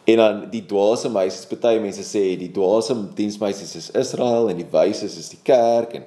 En 0.05 0.22
dan 0.22 0.41
die 0.53 0.63
dwaase 0.69 1.10
meisies, 1.10 1.48
party 1.50 1.79
mense 1.84 2.05
sê 2.05 2.24
die 2.39 2.51
dwaase 2.53 2.95
diensmeisies 3.17 3.75
is 3.75 3.91
Israel 3.98 4.51
en 4.53 4.62
die 4.62 4.69
wyses 4.72 5.17
is 5.19 5.31
die 5.34 5.41
kerk 5.43 5.98
en 6.00 6.05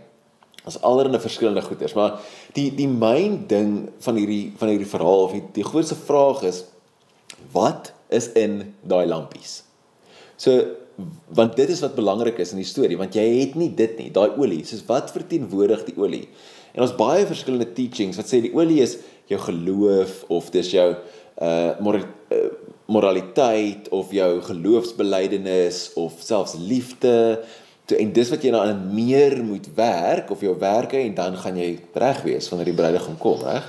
as 0.68 0.80
allerlei 0.86 1.20
verskillende 1.22 1.64
goeters, 1.64 1.96
maar 1.96 2.18
die 2.56 2.68
die 2.76 2.88
myn 2.90 3.42
ding 3.50 3.72
van 4.04 4.18
hierdie 4.20 4.52
van 4.60 4.72
hierdie 4.72 4.90
verhaal 4.90 5.24
of 5.28 5.36
die, 5.36 5.44
die 5.60 5.66
grootste 5.66 5.96
vraag 5.98 6.44
is 6.48 6.64
wat 7.54 7.92
is 8.14 8.30
in 8.38 8.60
daai 8.88 9.06
lampies? 9.08 9.62
So 10.38 10.60
want 11.34 11.54
dit 11.56 11.70
is 11.70 11.80
wat 11.84 11.94
belangrik 11.94 12.40
is 12.42 12.52
in 12.54 12.58
die 12.58 12.66
storie 12.66 12.98
want 12.98 13.14
jy 13.14 13.26
het 13.38 13.52
nie 13.58 13.70
dit 13.78 14.00
nie 14.00 14.08
daai 14.14 14.34
olie 14.34 14.64
soos 14.66 14.82
wat 14.88 15.12
verteenwoordig 15.14 15.84
die 15.86 15.94
olie 16.00 16.24
en 16.74 16.82
ons 16.82 16.96
baie 16.98 17.22
verskillende 17.28 17.68
teachings 17.76 18.18
wat 18.18 18.26
sê 18.26 18.40
die 18.42 18.50
olie 18.56 18.80
is 18.82 18.96
jou 19.30 19.38
geloof 19.44 20.24
of 20.34 20.48
dis 20.50 20.72
jou 20.74 20.88
uh, 20.90 21.78
moral, 21.84 22.08
uh 22.34 22.48
moraliteit 22.88 23.90
of 23.92 24.14
jou 24.16 24.40
geloofsbelijdenis 24.46 25.90
of 26.00 26.14
selfs 26.24 26.54
liefde 26.56 27.42
Toe 27.88 27.96
en 28.02 28.10
dis 28.12 28.28
wat 28.28 28.42
jy 28.44 28.52
nou 28.52 28.60
aan 28.68 28.82
meer 28.92 29.38
moet 29.44 29.64
werk 29.76 30.28
of 30.34 30.42
jou 30.44 30.52
werke 30.60 30.98
en 31.00 31.14
dan 31.16 31.38
gaan 31.40 31.56
jy 31.56 31.70
reg 31.96 32.20
wees 32.26 32.48
wanneer 32.52 32.68
die 32.68 32.76
bruidegom 32.76 33.16
kom, 33.20 33.40
reg? 33.46 33.64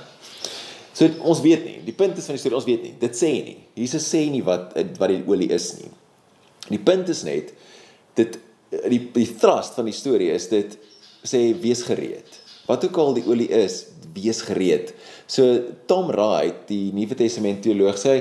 So 0.92 1.08
ons 1.24 1.40
weet 1.40 1.64
nie. 1.64 1.78
Die 1.86 1.96
punt 1.96 2.18
is 2.20 2.26
van 2.28 2.36
die 2.36 2.42
storie, 2.42 2.58
ons 2.58 2.68
weet 2.68 2.84
nie. 2.84 2.92
Dit 3.00 3.16
sê 3.16 3.30
nie. 3.46 3.56
Jesus 3.78 4.04
sê 4.10 4.26
nie 4.28 4.42
wat 4.44 4.74
wat 5.00 5.08
die 5.08 5.22
olie 5.24 5.48
is 5.56 5.70
nie. 5.78 5.88
Die 6.68 6.82
punt 6.84 7.08
is 7.08 7.24
net 7.24 7.54
dit 8.18 8.36
die 8.90 9.00
die 9.14 9.30
thrust 9.40 9.78
van 9.78 9.88
die 9.88 9.96
storie 9.96 10.28
is 10.34 10.50
dit 10.52 10.76
sê 11.24 11.40
wees 11.62 11.86
gereed. 11.88 12.36
Wat 12.68 12.84
ook 12.84 13.00
al 13.00 13.16
die 13.16 13.24
olie 13.26 13.48
is, 13.56 13.86
wees 14.14 14.44
gereed. 14.46 14.92
So 15.26 15.72
Tom 15.90 16.12
Wright, 16.12 16.66
die 16.68 16.92
Nuwe 16.94 17.16
Testament 17.18 17.64
teoloog 17.64 17.96
sê 17.98 18.20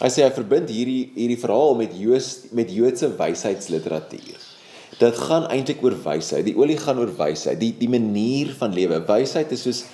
hy 0.00 0.10
sê 0.12 0.24
hy 0.24 0.32
verbind 0.32 0.72
hierdie 0.72 1.10
hierdie 1.14 1.40
verhaal 1.44 1.76
met 1.78 1.94
Joos 1.96 2.46
met 2.56 2.72
Joodse 2.72 3.12
wysheidsliteratuur. 3.20 4.55
Dit 4.96 5.18
gaan 5.28 5.44
eintlik 5.52 5.82
oor 5.84 5.96
wysheid. 6.06 6.46
Die 6.46 6.56
olie 6.56 6.78
gaan 6.80 7.00
oor 7.02 7.12
wysheid, 7.18 7.60
die 7.60 7.74
die 7.76 7.90
manier 7.92 8.54
van 8.56 8.72
lewe. 8.76 9.02
Wysheid 9.08 9.52
is 9.52 9.66
soos 9.66 9.84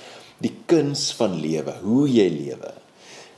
die 0.42 0.52
kuns 0.71 1.11
van 1.18 1.37
lewe, 1.42 1.75
hoe 1.82 2.06
jy 2.11 2.28
lewe. 2.30 2.73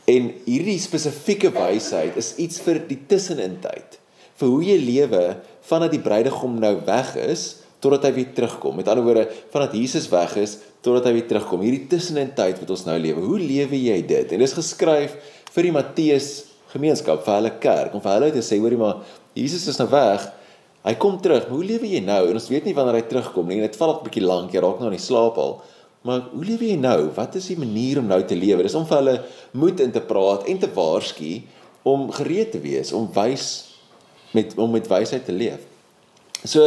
En 0.08 0.28
hierdie 0.44 0.76
spesifieke 0.80 1.48
wysheid 1.54 2.16
is 2.20 2.34
iets 2.40 2.60
vir 2.64 2.82
die 2.88 3.00
tussenin 3.08 3.56
tyd. 3.62 3.98
Vir 4.36 4.50
hoe 4.50 4.64
jy 4.66 4.76
lewe 4.82 5.22
vandat 5.64 5.94
die 5.94 6.02
bruidegom 6.04 6.58
nou 6.60 6.74
weg 6.84 7.14
is 7.22 7.46
totdat 7.84 8.08
hy 8.08 8.14
weer 8.16 8.32
terugkom. 8.36 8.78
Met 8.80 8.88
ander 8.88 9.04
woorde, 9.04 9.26
vandat 9.52 9.76
Jesus 9.76 10.08
weg 10.12 10.36
is 10.40 10.58
totdat 10.84 11.08
hy 11.08 11.14
weer 11.18 11.28
terugkom. 11.28 11.64
Hierdie 11.64 11.88
tussenin 11.88 12.32
tyd 12.36 12.60
wat 12.60 12.72
ons 12.72 12.84
nou 12.88 12.96
lewe. 13.00 13.24
Hoe 13.24 13.40
lewe 13.40 13.80
jy 13.80 13.98
dit? 14.08 14.32
En 14.32 14.44
dis 14.44 14.56
geskryf 14.56 15.16
vir 15.54 15.68
die 15.68 15.74
Matteus 15.74 16.30
gemeenskap, 16.74 17.22
vir 17.24 17.36
hulle 17.38 17.52
kerk, 17.62 17.92
om 17.94 18.02
vir 18.02 18.16
hulle 18.16 18.32
te 18.34 18.42
sê, 18.44 18.58
hoorie 18.60 18.80
maar, 18.80 19.04
Jesus 19.36 19.68
is 19.70 19.78
nou 19.78 19.86
weg. 19.92 20.24
Hy 20.84 20.94
kom 21.00 21.16
terug. 21.20 21.46
Maar 21.48 21.56
hoe 21.56 21.64
lewe 21.64 21.88
jy 21.88 22.02
nou? 22.04 22.20
En 22.28 22.36
ons 22.36 22.50
weet 22.52 22.66
nie 22.68 22.74
wanneer 22.76 23.00
hy 23.00 23.06
terugkom 23.08 23.48
nie. 23.48 23.62
Dit 23.64 23.76
val 23.80 23.92
dalk 23.92 24.02
'n 24.02 24.08
bietjie 24.10 24.26
lank. 24.26 24.52
Jy 24.52 24.60
raak 24.60 24.80
nou 24.80 24.90
in 24.92 24.98
die 24.98 25.06
slaap 25.06 25.38
al. 25.38 25.62
Maar 26.04 26.20
hoe 26.34 26.44
lewe 26.44 26.66
jy 26.68 26.76
nou? 26.76 27.10
Wat 27.16 27.34
is 27.34 27.46
die 27.48 27.56
manier 27.56 27.98
om 27.98 28.06
nou 28.06 28.20
te 28.22 28.36
lewe? 28.36 28.62
Dis 28.62 28.74
om 28.74 28.84
vir 28.86 28.98
hulle 28.98 29.24
moed 29.52 29.80
in 29.80 29.92
te 29.92 30.00
praat 30.00 30.44
en 30.46 30.58
te 30.58 30.68
waarsku 30.68 31.42
om 31.82 32.10
gereed 32.12 32.52
te 32.52 32.60
wees, 32.60 32.92
om 32.92 33.08
wys 33.12 33.76
met 34.32 34.52
om 34.60 34.70
met 34.70 34.88
wysheid 34.88 35.24
te 35.24 35.32
leef. 35.32 35.62
So 36.44 36.60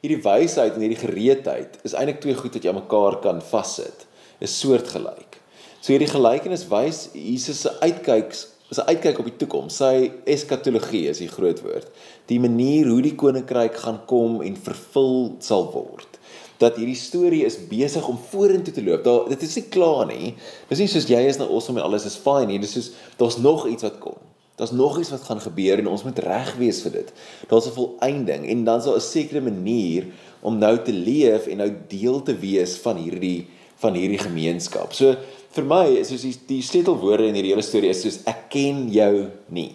hierdie 0.00 0.22
wysheid 0.24 0.74
en 0.74 0.80
hierdie 0.80 1.02
gereedheid 1.06 1.78
is 1.86 1.94
eintlik 1.94 2.20
twee 2.20 2.34
goed 2.34 2.56
wat 2.56 2.64
jy 2.64 2.72
aan 2.72 2.80
mekaar 2.80 3.20
kan 3.22 3.42
vassit. 3.42 4.06
Is 4.40 4.58
soortgelyk. 4.58 5.38
So 5.80 5.92
hierdie 5.92 6.10
gelykenis 6.10 6.66
wys 6.70 7.08
Jesus 7.14 7.62
se 7.62 7.74
uitkyks 7.84 8.48
is 8.70 8.78
'n 8.78 8.88
uitkyk 8.88 9.18
op 9.18 9.24
die 9.24 9.36
toekoms. 9.36 9.76
Sy 9.76 10.12
eskatologie 10.24 11.08
is 11.08 11.18
die 11.18 11.28
groot 11.28 11.60
woord. 11.62 11.86
Die 12.26 12.40
manier 12.40 12.86
hoe 12.86 13.02
die 13.02 13.14
koninkryk 13.14 13.76
gaan 13.76 14.00
kom 14.06 14.42
en 14.42 14.56
vervul 14.56 15.36
sal 15.38 15.70
word. 15.72 16.18
Dat 16.58 16.76
hierdie 16.76 16.96
storie 16.96 17.44
is 17.44 17.58
besig 17.68 18.08
om 18.08 18.18
vorentoe 18.30 18.74
te 18.74 18.84
loop. 18.84 19.04
Daar 19.04 19.28
dit 19.28 19.42
is 19.42 19.56
nie 19.56 19.68
klaar 19.68 20.06
nie. 20.06 20.34
Dis 20.68 20.78
nie 20.78 20.88
soos 20.88 21.08
jy 21.08 21.26
is 21.26 21.38
nou 21.38 21.48
awesome 21.48 21.80
en 21.80 21.86
alles 21.86 22.04
is 22.04 22.16
fine 22.16 22.46
nie. 22.46 22.58
Dis 22.58 22.72
soos 22.72 22.92
daar's 23.16 23.38
nog 23.38 23.66
iets 23.66 23.82
wat 23.82 23.98
kom. 23.98 24.18
Daar's 24.56 24.72
nog 24.72 24.98
iets 24.98 25.10
wat 25.10 25.22
gaan 25.22 25.40
gebeur 25.40 25.78
en 25.78 25.86
ons 25.88 26.04
moet 26.04 26.18
reg 26.18 26.56
wees 26.56 26.82
vir 26.82 26.92
dit. 26.92 27.12
Daar's 27.48 27.66
'n 27.66 27.72
volëinding 27.72 28.46
en 28.46 28.64
dan 28.64 28.82
sal 28.82 28.96
'n 28.96 29.00
sekere 29.00 29.40
manier 29.40 30.06
om 30.40 30.58
nou 30.58 30.78
te 30.78 30.92
leef 30.92 31.46
en 31.46 31.56
nou 31.56 31.72
deel 31.88 32.22
te 32.22 32.36
wees 32.36 32.76
van 32.76 32.96
hierdie 32.96 33.48
van 33.80 33.94
hierdie 33.94 34.18
gemeenskap. 34.18 34.92
So 34.92 35.16
vir 35.56 35.66
my 35.66 35.86
is 35.98 36.10
soos 36.12 36.22
die, 36.22 36.34
die 36.46 36.62
sleutelwoorde 36.62 37.26
in 37.28 37.38
hierdie 37.38 37.54
hele 37.54 37.64
storie 37.66 37.90
is 37.90 38.02
soos 38.04 38.20
ek 38.30 38.46
ken 38.52 38.84
jou 38.94 39.30
nie. 39.54 39.72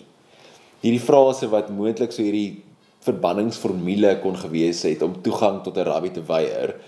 Hierdie 0.84 1.04
frase 1.04 1.50
wat 1.52 1.72
moontlik 1.74 2.14
so 2.16 2.24
hierdie 2.24 2.62
verbanningsformule 3.06 4.16
kon 4.24 4.38
gewees 4.40 4.84
het 4.88 5.04
om 5.06 5.18
toegang 5.26 5.62
tot 5.66 5.78
'n 5.78 5.88
rabbi 5.88 6.10
te 6.14 6.24
weier. 6.26 6.80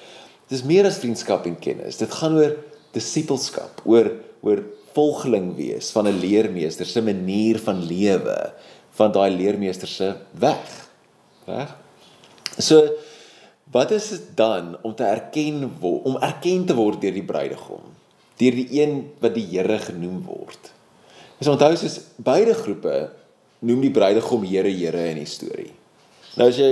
Dit 0.48 0.60
is 0.60 0.64
meer 0.64 0.86
as 0.86 1.00
vriendskap 1.04 1.46
en 1.46 1.60
kennis. 1.60 1.98
Dit 1.98 2.12
gaan 2.12 2.38
oor 2.38 2.56
disipelskap, 2.94 3.82
oor 3.86 4.12
oor 4.42 4.64
volgeling 4.96 5.56
wees 5.58 5.92
van 5.92 6.08
'n 6.08 6.20
leermeester 6.20 6.86
se 6.86 7.02
manier 7.02 7.60
van 7.60 7.84
lewe, 7.84 8.54
van 8.92 9.12
daai 9.12 9.32
leermeester 9.36 9.88
se 9.88 10.16
weg. 10.34 10.90
Reg? 11.46 11.76
So 12.58 12.96
wat 13.72 13.92
is 13.92 14.10
dit 14.10 14.38
dan 14.38 14.78
om 14.82 14.96
te 14.96 15.04
erken 15.04 15.72
om 15.82 16.18
erken 16.18 16.66
te 16.66 16.74
word 16.74 17.02
deur 17.02 17.14
die 17.14 17.26
bruidegom? 17.26 17.97
Deur 18.38 18.58
die 18.58 18.68
een 18.80 19.00
wat 19.22 19.36
die 19.38 19.46
Here 19.52 19.80
genoem 19.82 20.22
word. 20.26 20.72
Ons 21.38 21.52
onthou 21.54 21.74
soos 21.78 22.00
beide 22.18 22.54
groepe 22.58 23.10
noem 23.66 23.84
die 23.86 23.94
bruidegom 23.94 24.46
Here 24.46 24.72
Here 24.72 25.10
in 25.12 25.22
die 25.22 25.30
storie. 25.30 25.74
Nou 26.38 26.52
as 26.52 26.58
jy 26.62 26.72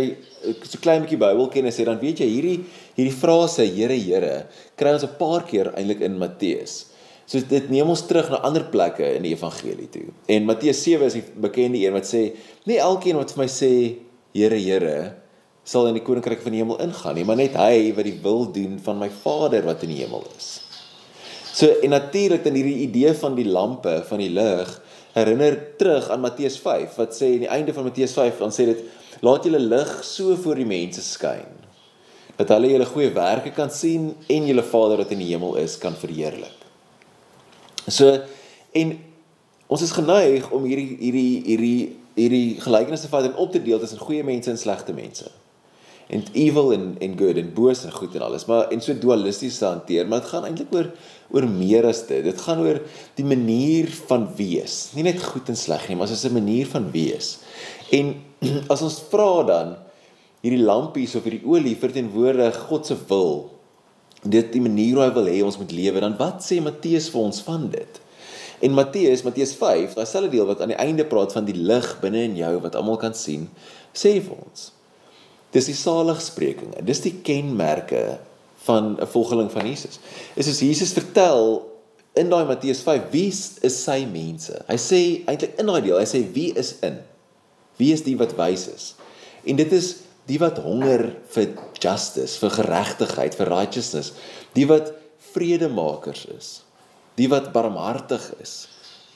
so 0.62 0.78
klein 0.82 1.02
bietjie 1.02 1.18
Bybelkennis 1.18 1.80
het, 1.82 1.88
dan 1.90 1.98
weet 2.02 2.22
jy 2.22 2.28
hierdie 2.30 2.58
hierdie 2.98 3.16
frase 3.16 3.66
Here 3.66 3.98
Here 3.98 4.46
kry 4.78 4.94
ons 4.94 5.04
'n 5.04 5.18
paar 5.18 5.46
keer 5.46 5.74
eintlik 5.74 6.02
in 6.02 6.20
Matteus. 6.22 6.94
So 7.26 7.42
dit 7.42 7.70
neem 7.70 7.90
ons 7.90 8.06
terug 8.06 8.30
na 8.30 8.38
ander 8.46 8.64
plekke 8.70 9.16
in 9.18 9.24
die 9.24 9.34
evangelie 9.34 9.90
toe. 9.90 10.14
En 10.30 10.46
Matteus 10.46 10.84
7 10.84 11.06
is 11.06 11.14
die 11.14 11.24
bekende 11.42 11.82
een 11.82 11.94
wat 11.94 12.06
sê, 12.06 12.36
nie 12.66 12.78
elkeen 12.78 13.18
wat 13.18 13.32
vir 13.32 13.44
my 13.44 13.50
sê 13.50 13.98
Here 14.34 14.60
Here 14.60 15.16
sal 15.66 15.88
in 15.88 15.96
die 15.98 16.04
koninkryk 16.06 16.44
van 16.44 16.54
die 16.54 16.62
hemel 16.62 16.78
ingaan 16.78 17.16
nie, 17.16 17.26
maar 17.26 17.38
net 17.38 17.56
hy 17.58 17.92
wat 17.98 18.06
die 18.06 18.20
wil 18.22 18.46
doen 18.54 18.78
van 18.80 19.00
my 19.00 19.10
Vader 19.10 19.66
wat 19.66 19.82
in 19.84 19.90
die 19.90 20.04
hemel 20.04 20.24
is. 20.38 20.65
So 21.56 21.72
en 21.82 21.94
natuurlik 21.94 22.44
dan 22.44 22.58
hierdie 22.58 22.84
idee 22.84 23.14
van 23.16 23.36
die 23.38 23.48
lampe 23.48 24.02
van 24.10 24.20
die 24.20 24.32
lig 24.34 24.72
herinner 25.16 25.56
terug 25.80 26.10
aan 26.12 26.20
Matteus 26.20 26.58
5 26.60 26.98
wat 27.00 27.16
sê 27.16 27.30
aan 27.32 27.46
die 27.46 27.52
einde 27.58 27.74
van 27.74 27.88
Matteus 27.88 28.12
5 28.18 28.42
dan 28.44 28.52
sê 28.52 28.66
dit 28.68 28.82
laat 29.24 29.48
julle 29.48 29.62
lig 29.64 29.94
so 30.04 30.36
voor 30.44 30.60
die 30.60 30.68
mense 30.68 31.04
skyn 31.06 31.54
dat 32.36 32.52
hulle 32.52 32.74
julle 32.74 32.88
goeie 32.90 33.14
werke 33.16 33.54
kan 33.56 33.72
sien 33.72 34.10
en 34.28 34.50
julle 34.50 34.68
Vader 34.68 35.00
wat 35.00 35.14
in 35.16 35.24
die 35.24 35.30
hemel 35.30 35.56
is 35.62 35.78
kan 35.80 35.96
verheerlik. 35.96 36.60
So 37.88 38.12
en 38.76 38.92
ons 39.72 39.88
is 39.88 39.96
geneig 39.96 40.52
om 40.52 40.68
hierdie 40.68 40.98
hierdie 41.00 41.32
hierdie 41.48 41.80
hierdie 42.20 42.60
gelykenisse 42.68 43.08
vat 43.12 43.32
en 43.32 43.40
op 43.40 43.56
te 43.56 43.64
deel 43.64 43.80
tussen 43.80 44.04
goeie 44.04 44.28
mense 44.28 44.52
en 44.52 44.60
slegte 44.60 44.96
mense 44.98 45.32
en 46.08 46.24
evil 46.34 46.74
en 46.74 46.96
en 47.00 47.18
good 47.18 47.38
en 47.38 47.54
boos 47.54 47.84
en 47.84 47.92
goed 47.92 48.16
en 48.16 48.22
alles 48.22 48.46
maar 48.46 48.70
en 48.70 48.82
so 48.82 48.94
dualisties 48.98 49.58
te 49.58 49.66
hanteer 49.66 50.08
maar 50.08 50.22
dit 50.22 50.30
gaan 50.30 50.46
eintlik 50.46 50.74
oor 50.74 50.92
oor 51.34 51.48
meer 51.50 51.88
as 51.90 52.04
dit. 52.10 52.24
Dit 52.26 52.42
gaan 52.46 52.62
oor 52.64 52.82
die 53.18 53.26
manier 53.28 53.90
van 54.10 54.28
wees. 54.38 54.92
Nie 54.96 55.06
net 55.08 55.24
goed 55.24 55.50
en 55.52 55.58
sleg 55.60 55.88
nie 55.90 55.98
maar 55.98 56.12
is 56.12 56.26
'n 56.26 56.34
manier 56.34 56.68
van 56.68 56.92
wees. 56.92 57.40
En 57.92 58.16
as 58.74 58.82
ons 58.82 59.02
vra 59.10 59.44
dan 59.44 59.76
hierdie 60.42 60.64
lampies 60.64 61.16
of 61.16 61.24
hierdie 61.24 61.46
olie 61.46 61.76
verteenwoordig 61.76 62.56
God 62.70 62.86
se 62.86 62.96
wil 63.10 63.52
dit 64.24 64.54
die 64.54 64.62
manier 64.62 64.96
hoe 64.96 65.04
hy 65.04 65.14
wil 65.14 65.28
hê 65.30 65.44
ons 65.46 65.58
moet 65.58 65.72
lewe 65.72 66.00
dan 66.00 66.18
wat 66.18 66.42
sê 66.42 66.62
Matteus 66.62 67.10
vir 67.10 67.22
ons 67.22 67.42
van 67.42 67.70
dit? 67.70 68.02
En 68.62 68.72
Matteus, 68.72 69.22
Matteus 69.24 69.54
5, 69.54 69.94
daai 69.94 70.06
selfde 70.06 70.32
deel 70.32 70.46
wat 70.46 70.62
aan 70.62 70.72
die 70.74 70.80
einde 70.82 71.06
praat 71.06 71.34
van 71.34 71.46
die 71.46 71.58
lig 71.58 72.00
binne 72.02 72.24
in 72.24 72.36
jou 72.36 72.60
wat 72.64 72.76
almal 72.76 72.98
kan 72.98 73.14
sien, 73.14 73.50
sê 73.94 74.22
vir 74.22 74.34
ons 74.34 74.72
Dis 75.56 75.70
die 75.70 75.78
saligsprekinge. 75.78 76.84
Dis 76.84 77.00
die 77.06 77.14
kenmerke 77.24 78.18
van 78.66 78.98
'n 79.00 79.08
volgeling 79.08 79.52
van 79.52 79.68
Jesus. 79.68 80.00
Is 80.36 80.50
as 80.50 80.60
Jesus 80.60 80.94
vertel 80.94 81.64
in 82.16 82.30
daai 82.30 82.46
Matteus 82.48 82.82
5 82.82 83.12
wie 83.12 83.28
is 83.62 83.84
sy 83.84 84.06
mense. 84.08 84.56
Hy 84.68 84.78
sê 84.80 85.02
eintlik 85.28 85.60
in 85.60 85.70
daai 85.70 85.82
deel, 85.82 86.00
hy 86.00 86.08
sê 86.10 86.24
wie 86.34 86.52
is 86.58 86.76
in? 86.86 87.00
Wie 87.78 87.92
is 87.94 88.06
die 88.06 88.16
wat 88.18 88.36
wys 88.40 88.68
is? 88.72 88.94
En 89.44 89.60
dit 89.60 89.72
is 89.76 89.96
die 90.26 90.40
wat 90.42 90.62
honger 90.64 91.10
vir 91.36 91.52
justice, 91.84 92.40
vir 92.42 92.54
geregtigheid, 92.56 93.36
vir 93.38 93.52
righteousness, 93.52 94.14
die 94.56 94.66
wat 94.70 94.94
vredemakers 95.36 96.26
is, 96.38 96.50
die 97.20 97.28
wat 97.32 97.52
barmhartig 97.56 98.24
is 98.42 98.66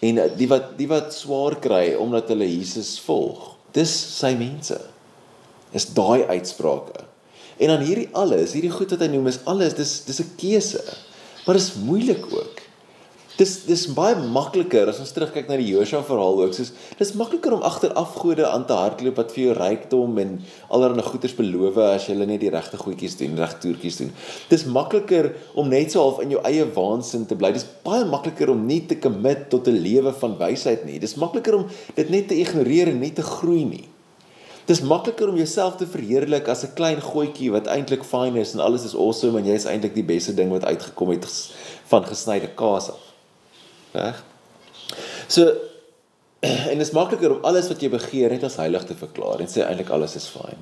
en 0.05 0.19
die 0.39 0.47
wat 0.47 0.77
die 0.79 0.87
wat 0.87 1.11
swaar 1.15 1.57
kry 1.59 1.95
omdat 1.99 2.29
hulle 2.31 2.47
Jesus 2.47 2.97
volg. 3.03 3.55
Dis 3.75 3.91
sy 3.91 4.33
mense 4.39 4.77
is 5.75 5.89
daai 5.95 6.23
uitsprake. 6.29 7.03
En 7.59 7.73
dan 7.73 7.83
hierdie 7.83 8.07
alles, 8.15 8.55
hierdie 8.55 8.71
goed 8.71 8.95
wat 8.95 9.03
hy 9.03 9.11
noem 9.11 9.27
is 9.27 9.41
alles, 9.43 9.75
dis 9.75 10.05
dis 10.07 10.21
'n 10.23 10.31
keuse. 10.39 10.83
Maar 11.45 11.59
dit 11.59 11.63
is 11.63 11.75
moeilik 11.83 12.25
ook. 12.31 12.69
Dis 13.39 13.53
dis 13.63 13.85
baie 13.95 14.17
makliker 14.19 14.89
as 14.91 14.97
ons 14.99 15.13
terugkyk 15.15 15.47
na 15.47 15.55
die 15.55 15.69
Josua 15.71 16.01
verhaal 16.03 16.41
ook, 16.43 16.53
soos 16.57 16.73
dis 16.99 17.13
makliker 17.15 17.53
om 17.55 17.61
agter 17.63 17.93
afgode 17.95 18.43
aan 18.43 18.65
te 18.67 18.75
hardloop 18.75 19.15
wat 19.15 19.31
vir 19.31 19.43
jou 19.45 19.53
rykdom 19.55 20.17
en 20.19 20.33
allerlei 20.67 21.05
goederes 21.07 21.37
beloof 21.37 21.77
as 21.85 22.09
jy 22.09 22.17
net 22.19 22.41
die 22.41 22.51
regte 22.51 22.75
goedjies 22.81 23.15
doen, 23.21 23.37
reg 23.39 23.53
toertjies 23.63 24.01
doen. 24.01 24.11
Dis 24.49 24.65
makliker 24.65 25.31
om 25.55 25.71
net 25.71 25.95
so 25.95 26.03
half 26.03 26.19
in 26.19 26.35
jou 26.35 26.41
eie 26.43 26.65
waansin 26.75 27.23
te 27.29 27.37
bly. 27.39 27.53
Dis 27.55 27.67
baie 27.85 28.03
makliker 28.03 28.51
om 28.51 28.65
nie 28.67 28.81
te 28.87 28.99
commit 28.99 29.47
tot 29.49 29.67
'n 29.67 29.83
lewe 29.87 30.11
van 30.11 30.35
wysheid 30.37 30.83
nie. 30.85 30.99
Dis 30.99 31.15
makliker 31.15 31.55
om 31.55 31.65
dit 31.95 32.09
net 32.09 32.27
te 32.27 32.35
ignoreer 32.35 32.89
en 32.89 32.99
nie 32.99 33.13
te 33.13 33.23
groei 33.23 33.63
nie. 33.63 33.87
Dis 34.69 34.83
makliker 34.85 35.31
om 35.31 35.37
jouself 35.39 35.79
te 35.79 35.87
verheerlik 35.89 36.47
as 36.47 36.61
'n 36.63 36.75
klein 36.77 37.01
goetjie 37.01 37.49
wat 37.51 37.67
eintlik 37.67 38.03
fyn 38.03 38.35
is 38.37 38.53
en 38.53 38.59
alles 38.59 38.83
is 38.85 38.95
awesome 38.95 39.39
en 39.39 39.45
jy 39.45 39.55
is 39.57 39.65
eintlik 39.65 39.95
die 39.95 40.05
beste 40.05 40.33
ding 40.33 40.51
wat 40.51 40.63
uitgekom 40.63 41.09
het 41.09 41.25
van 41.89 42.05
gesnyde 42.05 42.49
kaas 42.53 42.89
af. 42.89 43.01
Reg? 43.93 44.23
So 45.27 45.55
en 46.71 46.77
dit 46.77 46.85
is 46.87 46.93
makliker 46.93 47.31
om 47.31 47.43
alles 47.43 47.67
wat 47.67 47.81
jy 47.81 47.89
begeer 47.89 48.29
net 48.29 48.43
as 48.43 48.55
heilig 48.61 48.85
te 48.85 48.93
verklaar 48.93 49.41
en 49.41 49.49
sê 49.49 49.65
eintlik 49.65 49.89
alles 49.89 50.15
is 50.15 50.29
fyn. 50.29 50.61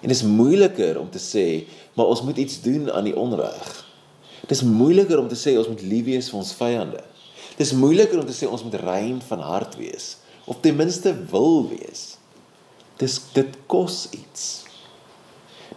En 0.00 0.08
dit 0.08 0.16
is 0.16 0.22
moeiliker 0.24 0.98
om 1.00 1.10
te 1.10 1.20
sê, 1.20 1.68
maar 1.94 2.06
ons 2.06 2.22
moet 2.22 2.36
iets 2.36 2.60
doen 2.62 2.90
aan 2.90 3.04
die 3.04 3.16
onreg. 3.16 3.84
Dit 4.40 4.50
is 4.50 4.62
moeiliker 4.62 5.18
om 5.18 5.28
te 5.28 5.36
sê 5.36 5.58
ons 5.58 5.68
moet 5.68 5.82
lief 5.82 6.04
wees 6.04 6.30
vir 6.30 6.38
ons 6.38 6.54
vyande. 6.56 7.04
Dit 7.56 7.66
is 7.66 7.72
moeiliker 7.72 8.18
om 8.18 8.26
te 8.26 8.36
sê 8.36 8.48
ons 8.48 8.64
moet 8.64 8.80
rein 8.80 9.20
van 9.28 9.44
hart 9.44 9.76
wees 9.76 10.16
of 10.46 10.60
ten 10.62 10.76
minste 10.76 11.12
wil 11.30 11.68
wees. 11.68 12.15
Dis 13.00 13.18
dit 13.34 13.58
kos 13.68 14.06
iets. 14.16 14.44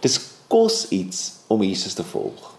Dis 0.00 0.16
kos 0.50 0.86
iets 0.94 1.26
om 1.52 1.62
Jesus 1.62 1.94
te 1.98 2.06
volg. 2.06 2.54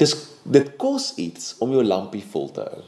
Dis 0.00 0.14
dit 0.42 0.72
kos 0.80 1.12
iets 1.20 1.54
om 1.60 1.72
jou 1.74 1.84
lampie 1.84 2.24
vol 2.32 2.48
te 2.54 2.64
hou. 2.64 2.84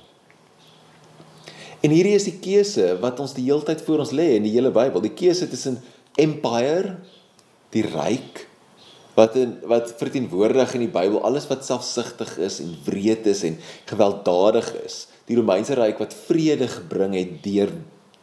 En 1.82 1.90
hierdie 1.90 2.14
is 2.14 2.28
die 2.28 2.38
keuse 2.38 2.92
wat 3.02 3.18
ons 3.20 3.34
die 3.34 3.48
hele 3.48 3.66
tyd 3.66 3.82
voor 3.82 4.04
ons 4.04 4.14
lê 4.14 4.36
in 4.36 4.46
die 4.46 4.54
hele 4.54 4.70
Bybel, 4.74 5.02
die 5.02 5.16
keuse 5.18 5.48
tussen 5.50 5.80
empire, 6.20 6.96
die 7.74 7.84
ryk 7.88 8.46
wat 9.16 9.34
in 9.36 9.58
wat 9.68 9.90
verteenwoordig 10.00 10.76
in 10.76 10.86
die 10.86 10.92
Bybel 10.92 11.20
alles 11.26 11.48
wat 11.50 11.66
selfsugtig 11.66 12.38
is 12.40 12.60
en 12.64 12.70
wreed 12.86 13.26
is 13.28 13.42
en 13.44 13.58
gewelddadig 13.90 14.70
is. 14.84 15.06
Die 15.28 15.36
Romeinse 15.36 15.76
ryk 15.76 16.00
wat 16.00 16.16
vrede 16.16 16.70
gebring 16.70 17.16
het 17.18 17.34
deur 17.44 17.74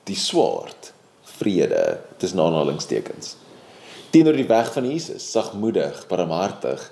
die 0.10 0.18
swaard. 0.18 0.94
Vrede 1.40 1.84
tussen 2.22 2.42
aanhalingstekens. 2.44 3.36
Teenoor 4.14 4.38
die 4.38 4.48
weg 4.50 4.72
van 4.74 4.88
Jesus, 4.90 5.26
sagmoedig, 5.32 6.04
barmhartig, 6.10 6.84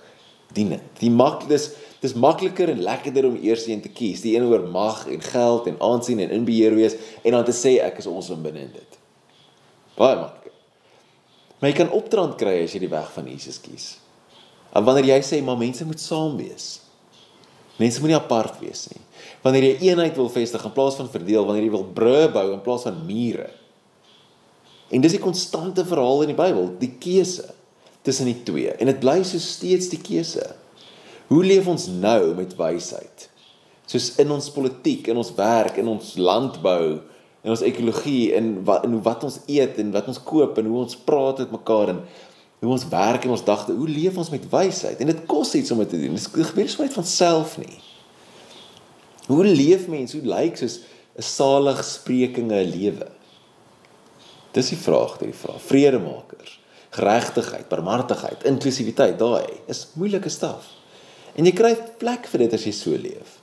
dienend. 0.56 0.86
Die 1.02 1.12
maklikes 1.12 1.72
dis 2.02 2.14
makliker 2.14 2.70
en 2.70 2.84
lekkerder 2.86 3.26
om 3.32 3.38
eers 3.42 3.66
een 3.68 3.82
te 3.82 3.90
kies, 3.90 4.22
die 4.22 4.36
een 4.38 4.46
oor 4.48 4.68
mag 4.70 5.08
en 5.10 5.22
geld 5.24 5.68
en 5.72 5.80
aansien 5.82 6.22
en 6.24 6.34
inbeheer 6.36 6.76
wees 6.78 6.98
en 7.24 7.34
dan 7.34 7.46
te 7.48 7.56
sê 7.56 7.78
ek 7.84 8.04
is 8.04 8.10
ons 8.10 8.30
binne 8.36 8.68
in 8.68 8.74
dit. 8.76 9.00
Baie 9.98 10.20
makliker. 10.20 10.54
Maar 11.58 11.72
jy 11.72 11.78
kan 11.80 11.96
opdraand 11.98 12.36
kry 12.38 12.60
as 12.64 12.76
jy 12.76 12.84
die 12.86 12.92
weg 12.92 13.10
van 13.16 13.30
Jesus 13.32 13.58
kies. 13.64 13.96
En 14.78 14.86
wanneer 14.86 15.16
jy 15.16 15.22
sê 15.26 15.42
maar 15.42 15.58
mense 15.58 15.86
moet 15.90 16.02
saam 16.02 16.38
wees. 16.38 16.76
Mense 17.82 18.02
moenie 18.02 18.18
apart 18.18 18.60
wees 18.62 18.86
nie. 18.92 19.02
Wanneer 19.42 19.72
jy 19.72 19.90
eenheid 19.90 20.18
wil 20.18 20.30
vestig 20.34 20.64
in 20.66 20.74
plaas 20.76 20.98
van 21.00 21.10
verdeel, 21.10 21.46
wanneer 21.46 21.66
jy 21.66 21.74
wil 21.74 21.88
brûe 21.98 22.28
bou 22.34 22.46
in 22.54 22.62
plaas 22.66 22.86
van 22.86 23.02
mure. 23.10 23.50
En 24.90 25.04
dis 25.04 25.16
die 25.18 25.24
konstante 25.24 25.84
verhaal 25.86 26.24
in 26.24 26.32
die 26.32 26.38
Bybel, 26.38 26.70
die 26.80 26.94
keuse 27.02 27.50
tussen 28.08 28.30
die 28.30 28.40
twee. 28.48 28.72
En 28.80 28.88
dit 28.88 29.00
bly 29.04 29.20
so 29.28 29.40
steeds 29.44 29.90
die 29.92 30.00
keuse. 30.00 30.46
Hoe 31.28 31.44
leef 31.44 31.68
ons 31.68 31.90
nou 31.92 32.32
met 32.38 32.56
wysheid? 32.56 33.28
Soos 33.88 34.14
in 34.22 34.32
ons 34.32 34.48
politiek, 34.52 35.10
in 35.12 35.20
ons 35.20 35.34
werk, 35.36 35.80
in 35.82 35.90
ons 35.92 36.14
landbou, 36.20 37.02
in 37.44 37.52
ons 37.52 37.64
ekologie 37.64 38.34
en 38.36 38.54
wat 38.68 38.88
en 38.88 38.96
wat 39.04 39.26
ons 39.28 39.42
eet 39.52 39.78
en 39.80 39.92
wat 39.96 40.08
ons 40.12 40.22
koop 40.28 40.58
en 40.60 40.72
hoe 40.72 40.80
ons 40.86 41.00
praat 41.08 41.44
met 41.44 41.54
mekaar 41.56 41.94
en 41.94 42.02
hoe 42.64 42.72
ons 42.74 42.88
werk 42.90 43.28
en 43.28 43.36
ons 43.36 43.44
dagte, 43.46 43.76
hoe 43.76 43.90
leef 43.92 44.18
ons 44.18 44.32
met 44.34 44.48
wysheid? 44.52 45.00
En 45.04 45.12
dit 45.12 45.20
kos 45.30 45.54
iets 45.56 45.72
om 45.72 45.84
dit 45.84 45.92
te 45.94 46.00
doen. 46.02 46.16
Dit 46.18 46.50
gebeur 46.50 46.66
nie 46.66 46.88
net 46.88 46.98
van 46.98 47.08
self 47.08 47.58
nie. 47.62 47.78
Hoe 49.28 49.44
leef 49.46 49.88
mens? 49.92 50.16
Hoe 50.16 50.24
lyk 50.24 50.58
soos 50.58 50.80
'n 51.18 51.22
salig 51.22 51.84
sprekinge 51.84 52.64
lewe? 52.66 53.17
Dis 54.58 54.74
die 54.74 54.80
vraag, 54.82 55.18
die 55.22 55.34
vraag. 55.38 55.62
Vredemakers, 55.62 56.58
geregtigheid, 56.98 57.68
barmhartigheid, 57.70 58.46
inklusiwiteit, 58.50 59.18
daai 59.20 59.60
is 59.70 59.84
moeilike 60.00 60.32
staf. 60.34 60.72
En 61.38 61.46
jy 61.46 61.54
kry 61.54 61.76
plek 62.02 62.26
vir 62.32 62.48
dit 62.48 62.56
as 62.58 62.66
jy 62.66 62.74
so 62.74 62.98
leef. 62.98 63.36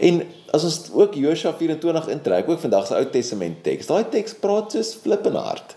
En 0.00 0.22
as 0.56 0.64
ons 0.66 0.78
ook 0.96 1.18
Josua 1.20 1.52
24 1.58 2.08
intrek, 2.14 2.48
ook 2.48 2.62
vandag 2.62 2.88
se 2.88 2.96
Ou 2.96 3.04
Testament 3.12 3.60
teks, 3.66 3.90
daai 3.90 4.08
teks 4.10 4.38
praat 4.40 4.72
soos 4.74 4.94
flippend 5.02 5.36
hard. 5.38 5.76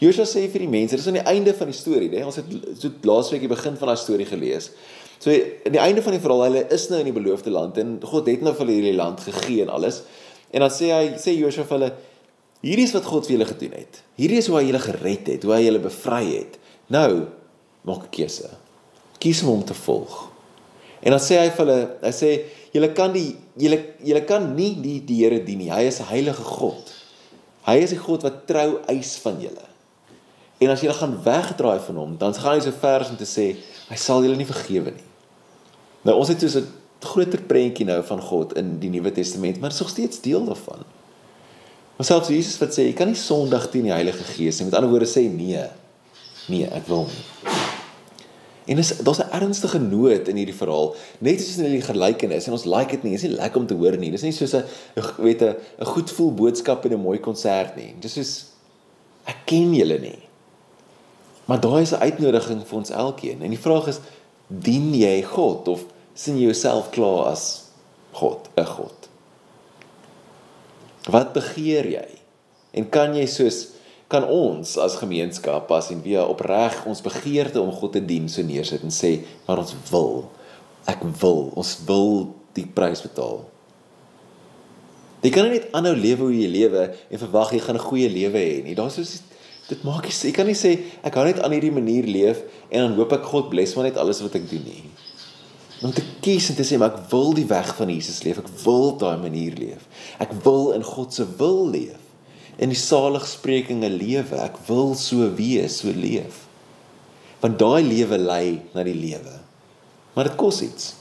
Josua 0.00 0.24
sê 0.24 0.46
vir 0.48 0.64
die 0.64 0.72
mense, 0.72 0.96
dis 0.96 1.10
aan 1.10 1.18
die 1.18 1.28
einde 1.28 1.52
van 1.58 1.68
die 1.68 1.76
storie, 1.76 2.08
né? 2.08 2.24
Ons 2.24 2.40
het 2.40 2.48
so 2.80 2.88
laasweek 3.04 3.44
die 3.44 3.52
begin 3.52 3.76
van 3.76 3.92
daai 3.92 4.00
storie 4.00 4.26
gelees. 4.26 4.70
So 5.20 5.34
aan 5.34 5.76
die 5.76 5.82
einde 5.82 6.00
van 6.02 6.16
die 6.16 6.22
verhaal, 6.24 6.46
hulle 6.48 6.64
is 6.72 6.88
nou 6.88 7.02
in 7.04 7.10
die 7.10 7.16
beloofde 7.16 7.52
land 7.52 7.76
en 7.82 7.98
God 8.00 8.30
het 8.32 8.40
nou 8.40 8.54
vir 8.56 8.64
hulle 8.64 8.78
hierdie 8.78 8.96
land 8.96 9.20
gegee 9.28 9.66
en 9.66 9.74
alles. 9.76 10.00
En 10.56 10.64
dan 10.64 10.72
sê 10.72 10.88
hy, 10.94 11.04
sê 11.20 11.36
Josua 11.36 11.68
vir 11.68 11.76
hulle, 11.76 11.90
hierdie 12.60 12.86
is 12.88 12.94
wat 12.96 13.04
God 13.08 13.26
vir 13.26 13.36
julle 13.36 13.48
gedoen 13.48 13.76
het. 13.78 14.02
Hierdie 14.20 14.38
is 14.38 14.48
hoe 14.50 14.58
hy 14.58 14.66
julle 14.68 14.82
gered 14.82 15.28
het, 15.32 15.44
hoe 15.44 15.54
hy 15.54 15.62
julle 15.64 15.82
bevry 15.82 16.24
het. 16.34 16.58
Nou 16.92 17.28
maak 17.86 18.04
'n 18.04 18.10
keuse. 18.10 18.50
Kies 19.18 19.42
om 19.42 19.48
hom 19.48 19.64
te 19.64 19.74
volg. 19.74 20.30
En 21.02 21.10
dan 21.10 21.20
sê 21.20 21.38
hy 21.40 21.50
vir 21.50 21.66
hulle, 21.66 21.80
hy 22.02 22.12
sê 22.12 22.30
julle 22.72 22.92
kan 22.92 23.12
die 23.12 23.36
julle 23.56 23.78
julle 24.04 24.24
kan 24.24 24.54
nie 24.54 24.74
die 24.80 25.00
die 25.04 25.24
Here 25.24 25.44
dien 25.44 25.58
nie. 25.58 25.70
Hy 25.70 25.86
is 25.88 26.00
'n 26.00 26.10
heilige 26.12 26.44
God. 26.44 26.92
Hy 27.66 27.76
is 27.76 27.90
die 27.90 27.98
God 27.98 28.22
wat 28.22 28.46
trou 28.46 28.80
eis 28.88 29.16
van 29.16 29.40
julle. 29.40 29.66
En 30.60 30.70
as 30.70 30.80
julle 30.80 30.94
gaan 30.94 31.22
wegdraai 31.24 31.80
van 31.80 31.96
hom, 31.96 32.16
dan 32.18 32.34
gaan 32.34 32.58
hy 32.58 32.60
so 32.60 32.72
ver 32.72 33.06
om 33.08 33.16
te 33.16 33.24
sê 33.24 33.56
hy 33.88 33.96
sal 33.96 34.22
julle 34.22 34.36
nie 34.36 34.48
vergewe 34.48 34.90
nie. 34.90 35.08
Nou 36.04 36.16
ons 36.18 36.28
het 36.28 36.40
so 36.40 36.58
'n 36.58 36.68
groter 37.00 37.40
prentjie 37.40 37.86
nou 37.86 38.02
van 38.02 38.20
God 38.20 38.52
in 38.56 38.78
die 38.78 38.90
Nuwe 38.90 39.12
Testament, 39.12 39.60
maar 39.60 39.70
dit 39.70 39.80
is 39.80 39.80
nog 39.80 39.90
steeds 39.90 40.20
deel 40.20 40.44
daarvan. 40.44 40.84
Maar 42.00 42.08
selfs 42.08 42.30
Jesus 42.32 42.54
wat 42.56 42.70
sê 42.72 42.86
jy 42.86 42.92
kan 42.96 43.10
nie 43.10 43.18
sondig 43.18 43.66
teen 43.68 43.84
die 43.84 43.92
Heilige 43.92 44.24
Gees 44.24 44.56
nie. 44.56 44.70
Met 44.70 44.76
ander 44.78 44.88
woorde 44.88 45.04
sê 45.04 45.26
nee. 45.28 45.66
Nee, 46.48 46.68
ek 46.72 46.86
wil 46.88 47.02
nie. 47.10 47.24
En 48.72 48.78
is 48.80 48.94
daar's 49.04 49.20
'n 49.20 49.28
ernstige 49.36 49.78
noot 49.78 50.28
in 50.32 50.38
hierdie 50.40 50.56
verhaal, 50.56 50.94
net 51.18 51.42
soos 51.42 51.58
in 51.58 51.68
die 51.68 51.84
gelykenis 51.84 52.46
en 52.46 52.56
ons 52.56 52.64
like 52.64 52.90
dit 52.90 53.02
nie, 53.02 53.12
is 53.14 53.22
nie 53.22 53.36
lekker 53.36 53.60
om 53.60 53.66
te 53.66 53.74
hoor 53.74 53.98
nie. 53.98 54.10
Dis 54.10 54.22
nie 54.22 54.32
soos 54.32 54.54
'n 54.54 54.64
weet 55.18 55.42
'n 55.42 55.56
'n 55.80 55.84
goed 55.84 56.10
voel 56.10 56.32
boodskap 56.32 56.86
in 56.86 56.92
'n 56.92 57.02
mooi 57.02 57.18
konsert 57.18 57.76
nie. 57.76 57.94
Dis 58.00 58.12
soos 58.12 58.44
ek 59.26 59.36
ken 59.44 59.74
julle 59.74 60.00
nie. 60.00 60.22
Maar 61.44 61.60
daai 61.60 61.82
is 61.82 61.92
'n 61.92 62.00
uitnodiging 62.00 62.66
vir 62.66 62.78
ons 62.78 62.90
elkeen. 62.90 63.42
En 63.42 63.50
die 63.50 63.58
vraag 63.58 63.88
is, 63.88 64.00
dien 64.48 64.94
jy 64.94 65.22
God 65.22 65.68
of 65.68 65.84
sien 66.14 66.38
jy 66.38 66.44
jouself 66.44 66.90
klaar 66.90 67.26
as 67.26 67.64
God, 68.12 68.48
'n 68.56 68.64
God? 68.64 68.99
Wat 71.10 71.32
begeer 71.34 71.86
jy? 71.90 72.08
En 72.76 72.86
kan 72.92 73.14
jy 73.16 73.26
soos 73.30 73.60
kan 74.10 74.26
ons 74.26 74.74
as 74.82 74.98
gemeenskap 74.98 75.70
as 75.70 75.92
en 75.94 76.02
weer 76.02 76.26
opreg 76.26 76.80
ons 76.90 77.02
begeerte 77.02 77.60
om 77.62 77.70
God 77.70 77.94
te 77.94 78.02
dien 78.02 78.26
so 78.30 78.42
neersit 78.42 78.82
en 78.82 78.94
sê 78.94 79.20
maar 79.46 79.62
ons 79.62 79.74
wil 79.92 80.24
ek 80.90 81.04
wil 81.22 81.52
ons 81.58 81.76
wil 81.86 82.10
die 82.58 82.66
prys 82.66 83.04
betaal. 83.04 83.44
Jy 85.22 85.30
kan 85.34 85.46
nie 85.46 85.58
net 85.60 85.68
aanhou 85.76 85.94
lewe 85.94 86.26
hoe 86.26 86.34
jy 86.34 86.48
lewe 86.50 86.86
en 86.90 87.22
verwag 87.22 87.52
jy 87.54 87.60
gaan 87.62 87.78
'n 87.78 87.86
goeie 87.86 88.08
lewe 88.10 88.40
hê 88.40 88.64
nie. 88.64 88.74
Daar's 88.74 88.98
so 88.98 89.04
dit 89.68 89.84
maak 89.84 90.06
jy 90.10 90.14
jy 90.28 90.32
kan 90.34 90.46
nie 90.46 90.58
sê 90.58 90.72
ek 91.06 91.14
hou 91.14 91.24
net 91.24 91.38
aan 91.38 91.52
hierdie 91.54 91.70
manier 91.70 92.06
leef 92.06 92.42
en 92.70 92.80
dan 92.80 92.96
hoop 92.98 93.12
ek 93.12 93.22
God 93.22 93.50
bless 93.50 93.76
maar 93.76 93.86
net 93.86 93.96
alles 93.96 94.22
wat 94.22 94.34
ek 94.34 94.50
doen 94.50 94.64
nie. 94.64 94.82
Om 95.80 95.92
te 95.96 96.04
kies 96.20 96.50
en 96.52 96.58
te 96.58 96.64
sê 96.66 96.76
maar 96.76 96.92
ek 96.92 97.08
wil 97.12 97.32
die 97.36 97.46
weg 97.48 97.72
van 97.78 97.88
Jesus 97.88 98.20
leef. 98.26 98.42
Ek 98.42 98.52
wil 98.64 98.96
daai 99.00 99.16
manier 99.22 99.56
leef. 99.56 99.86
Ek 100.20 100.32
wil 100.44 100.72
in 100.76 100.84
God 100.84 101.16
se 101.16 101.24
wil 101.40 101.64
leef 101.72 101.98
in 102.60 102.68
die 102.68 102.78
saligsprekinge 102.78 103.88
lewe. 103.88 104.36
Ek 104.36 104.58
wil 104.68 104.92
so 104.98 105.30
wees, 105.38 105.80
so 105.80 105.92
leef. 105.96 106.44
Want 107.40 107.56
daai 107.62 107.80
lewe 107.86 108.18
lei 108.20 108.60
na 108.74 108.84
die 108.84 108.96
lewe. 108.96 109.38
Maar 110.12 110.28
dit 110.28 110.36
kos 110.40 110.60
iets. 110.66 110.92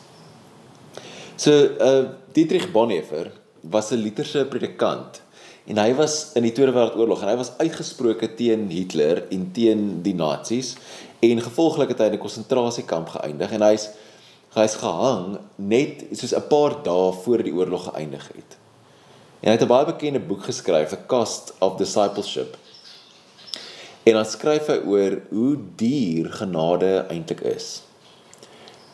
So 1.39 1.55
uh 1.79 2.15
Dietrich 2.29 2.69
Bonhoeffer 2.71 3.31
was 3.61 3.91
'n 3.91 3.99
Lutherse 4.03 4.45
predikant 4.45 5.21
en 5.65 5.77
hy 5.77 5.93
was 5.97 6.31
in 6.37 6.43
die 6.43 6.51
Tweede 6.51 6.71
Wêreldoorlog 6.71 7.23
en 7.23 7.31
hy 7.31 7.37
was 7.39 7.51
uitgesproke 7.57 8.35
teen 8.35 8.69
Hitler 8.69 9.23
en 9.33 9.51
teen 9.51 10.01
die 10.05 10.13
nasies 10.13 10.75
en 11.25 11.41
gevolglik 11.41 11.89
het 11.89 11.99
hy 11.99 12.05
in 12.05 12.13
'n 12.13 12.21
konsentrasiekamp 12.21 13.09
geëindig 13.09 13.51
en 13.51 13.65
hy's 13.65 13.89
hy's 14.55 14.75
gehang 14.81 15.38
net 15.55 16.05
soos 16.12 16.33
'n 16.33 16.47
paar 16.49 16.81
dae 16.83 17.12
voor 17.23 17.43
die 17.43 17.53
oorlog 17.53 17.83
geëindig 17.89 18.27
het. 18.35 18.57
En 19.41 19.51
hy 19.51 19.57
het 19.57 19.62
'n 19.62 19.67
baie 19.67 19.85
bekende 19.85 20.19
boek 20.19 20.43
geskryf, 20.43 20.89
The 20.89 21.05
Cost 21.07 21.53
of 21.59 21.77
Discipleship. 21.77 22.57
En 24.03 24.13
dan 24.13 24.25
skryf 24.25 24.67
hy 24.67 24.79
oor 24.85 25.21
hoe 25.29 25.57
duur 25.75 26.31
genade 26.31 27.05
eintlik 27.09 27.41
is. 27.41 27.81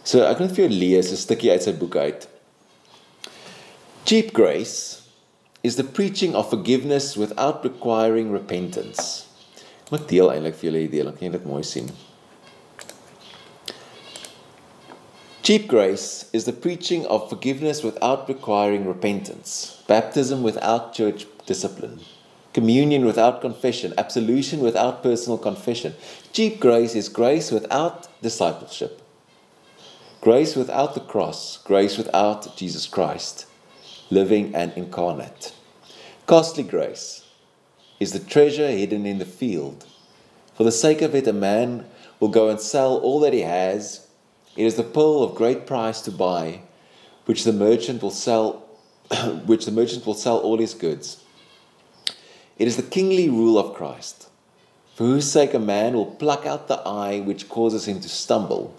So 0.04 0.22
ek 0.22 0.38
wil 0.38 0.48
net 0.48 0.56
vir 0.56 0.68
jou 0.68 0.78
lees 0.80 1.12
'n 1.12 1.18
stukkie 1.18 1.52
uit 1.52 1.64
sy 1.64 1.74
boek 1.74 1.96
uit. 1.96 2.28
Cheap 4.04 4.34
grace 4.34 5.02
is 5.64 5.76
the 5.76 5.84
preaching 5.84 6.36
of 6.36 6.50
forgiveness 6.50 7.16
without 7.16 7.64
requiring 7.64 8.32
repentance. 8.32 9.24
Moet 9.90 10.08
deel 10.08 10.32
eintlik 10.32 10.56
vir 10.56 10.70
julle 10.70 10.82
hierdie 10.84 10.98
deel, 10.98 11.12
kan 11.12 11.28
jy 11.28 11.32
dit 11.32 11.46
mooi 11.46 11.64
sien? 11.64 11.90
Cheap 15.46 15.68
grace 15.68 16.28
is 16.34 16.46
the 16.46 16.54
preaching 16.54 17.06
of 17.06 17.30
forgiveness 17.30 17.84
without 17.84 18.28
requiring 18.28 18.88
repentance, 18.88 19.84
baptism 19.88 20.42
without 20.42 20.92
church 20.96 21.28
discipline, 21.46 22.00
communion 22.52 23.06
without 23.06 23.42
confession, 23.42 23.94
absolution 23.96 24.62
without 24.62 25.04
personal 25.04 25.38
confession. 25.38 25.94
Cheap 26.34 26.60
grace 26.60 26.96
is 26.96 27.10
grace 27.10 27.52
without 27.52 28.08
discipleship, 28.24 29.04
grace 30.20 30.56
without 30.56 30.96
the 30.96 31.00
cross, 31.00 31.58
grace 31.58 31.96
without 31.96 32.58
Jesus 32.58 32.88
Christ, 32.88 33.46
living 34.10 34.56
and 34.56 34.74
incarnate. 34.76 35.54
Costly 36.26 36.64
grace 36.64 37.24
is 38.00 38.14
the 38.14 38.20
treasure 38.20 38.72
hidden 38.72 39.06
in 39.06 39.20
the 39.20 39.26
field, 39.26 39.86
For 40.56 40.64
the 40.64 40.72
sake 40.72 41.04
of 41.04 41.14
it, 41.14 41.28
a 41.28 41.34
man 41.34 41.86
will 42.20 42.30
go 42.30 42.50
and 42.50 42.60
sell 42.60 42.98
all 42.98 43.20
that 43.20 43.34
he 43.34 43.42
has. 43.42 44.05
It 44.56 44.66
is 44.66 44.76
the 44.76 44.84
pearl 44.84 45.22
of 45.22 45.36
great 45.36 45.68
price 45.68 46.02
to 46.02 46.12
buy, 46.12 46.62
which 47.26 47.44
the 47.44 47.52
merchant 47.52 48.02
will 48.02 48.12
sell, 48.12 48.64
which 49.46 49.66
the 49.66 49.72
merchant 49.72 50.06
will 50.06 50.14
sell 50.14 50.38
all 50.38 50.58
his 50.58 50.74
goods. 50.74 51.22
It 52.58 52.68
is 52.68 52.78
the 52.78 52.84
kingly 52.84 53.28
rule 53.28 53.60
of 53.60 53.74
Christ, 53.74 54.30
for 54.96 55.04
whose 55.04 55.30
sake 55.30 55.54
a 55.54 55.60
man 55.60 55.94
will 55.94 56.06
pluck 56.06 56.46
out 56.46 56.70
the 56.70 56.80
eye 56.88 57.20
which 57.20 57.50
causes 57.50 57.86
him 57.86 58.00
to 58.00 58.08
stumble. 58.08 58.74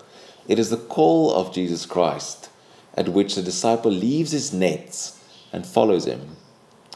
It 0.48 0.58
is 0.58 0.70
the 0.70 0.78
call 0.78 1.34
of 1.34 1.52
Jesus 1.52 1.84
Christ, 1.84 2.48
at 2.94 3.10
which 3.10 3.34
the 3.34 3.42
disciple 3.42 3.90
leaves 3.90 4.30
his 4.30 4.54
nets 4.54 5.22
and 5.52 5.66
follows 5.66 6.06
him. 6.06 6.36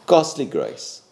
Costly 0.07 0.47
grace 0.47 1.03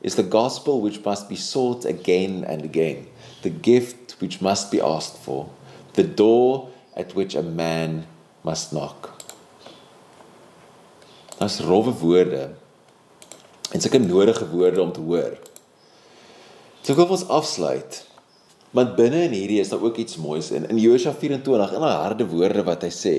is 0.00 0.14
the 0.14 0.22
gospel 0.22 0.80
which 0.80 1.04
must 1.04 1.28
be 1.28 1.36
sought 1.36 1.84
again 1.84 2.44
and 2.44 2.64
again, 2.64 3.06
the 3.42 3.50
gift 3.50 4.12
which 4.20 4.40
must 4.40 4.72
be 4.72 4.80
asked 4.80 5.18
for, 5.18 5.50
the 5.92 6.02
door 6.02 6.71
at 6.96 7.14
which 7.14 7.34
a 7.34 7.42
man 7.42 8.04
must 8.42 8.70
knock. 8.70 9.10
Dis 11.38 11.60
rowwe 11.60 11.92
woorde. 11.98 12.50
En 13.72 13.80
sulke 13.80 13.98
nodige 13.98 14.48
woorde 14.48 14.82
om 14.82 14.92
te 14.92 15.00
hoor. 15.00 15.38
So 16.82 16.94
kom 16.94 17.14
ons 17.14 17.26
afsluit. 17.28 18.02
Want 18.72 18.96
binne 18.96 19.26
in 19.28 19.34
hierdie 19.36 19.60
is 19.60 19.72
daar 19.72 19.82
ook 19.84 19.98
iets 20.00 20.16
moois 20.16 20.50
in 20.50 20.68
in 20.68 20.78
Josua 20.80 21.12
24 21.12 21.74
in 21.76 21.84
daai 21.84 21.96
harde 22.04 22.26
woorde 22.28 22.64
wat 22.68 22.84
hy 22.86 22.92
sê. 22.92 23.16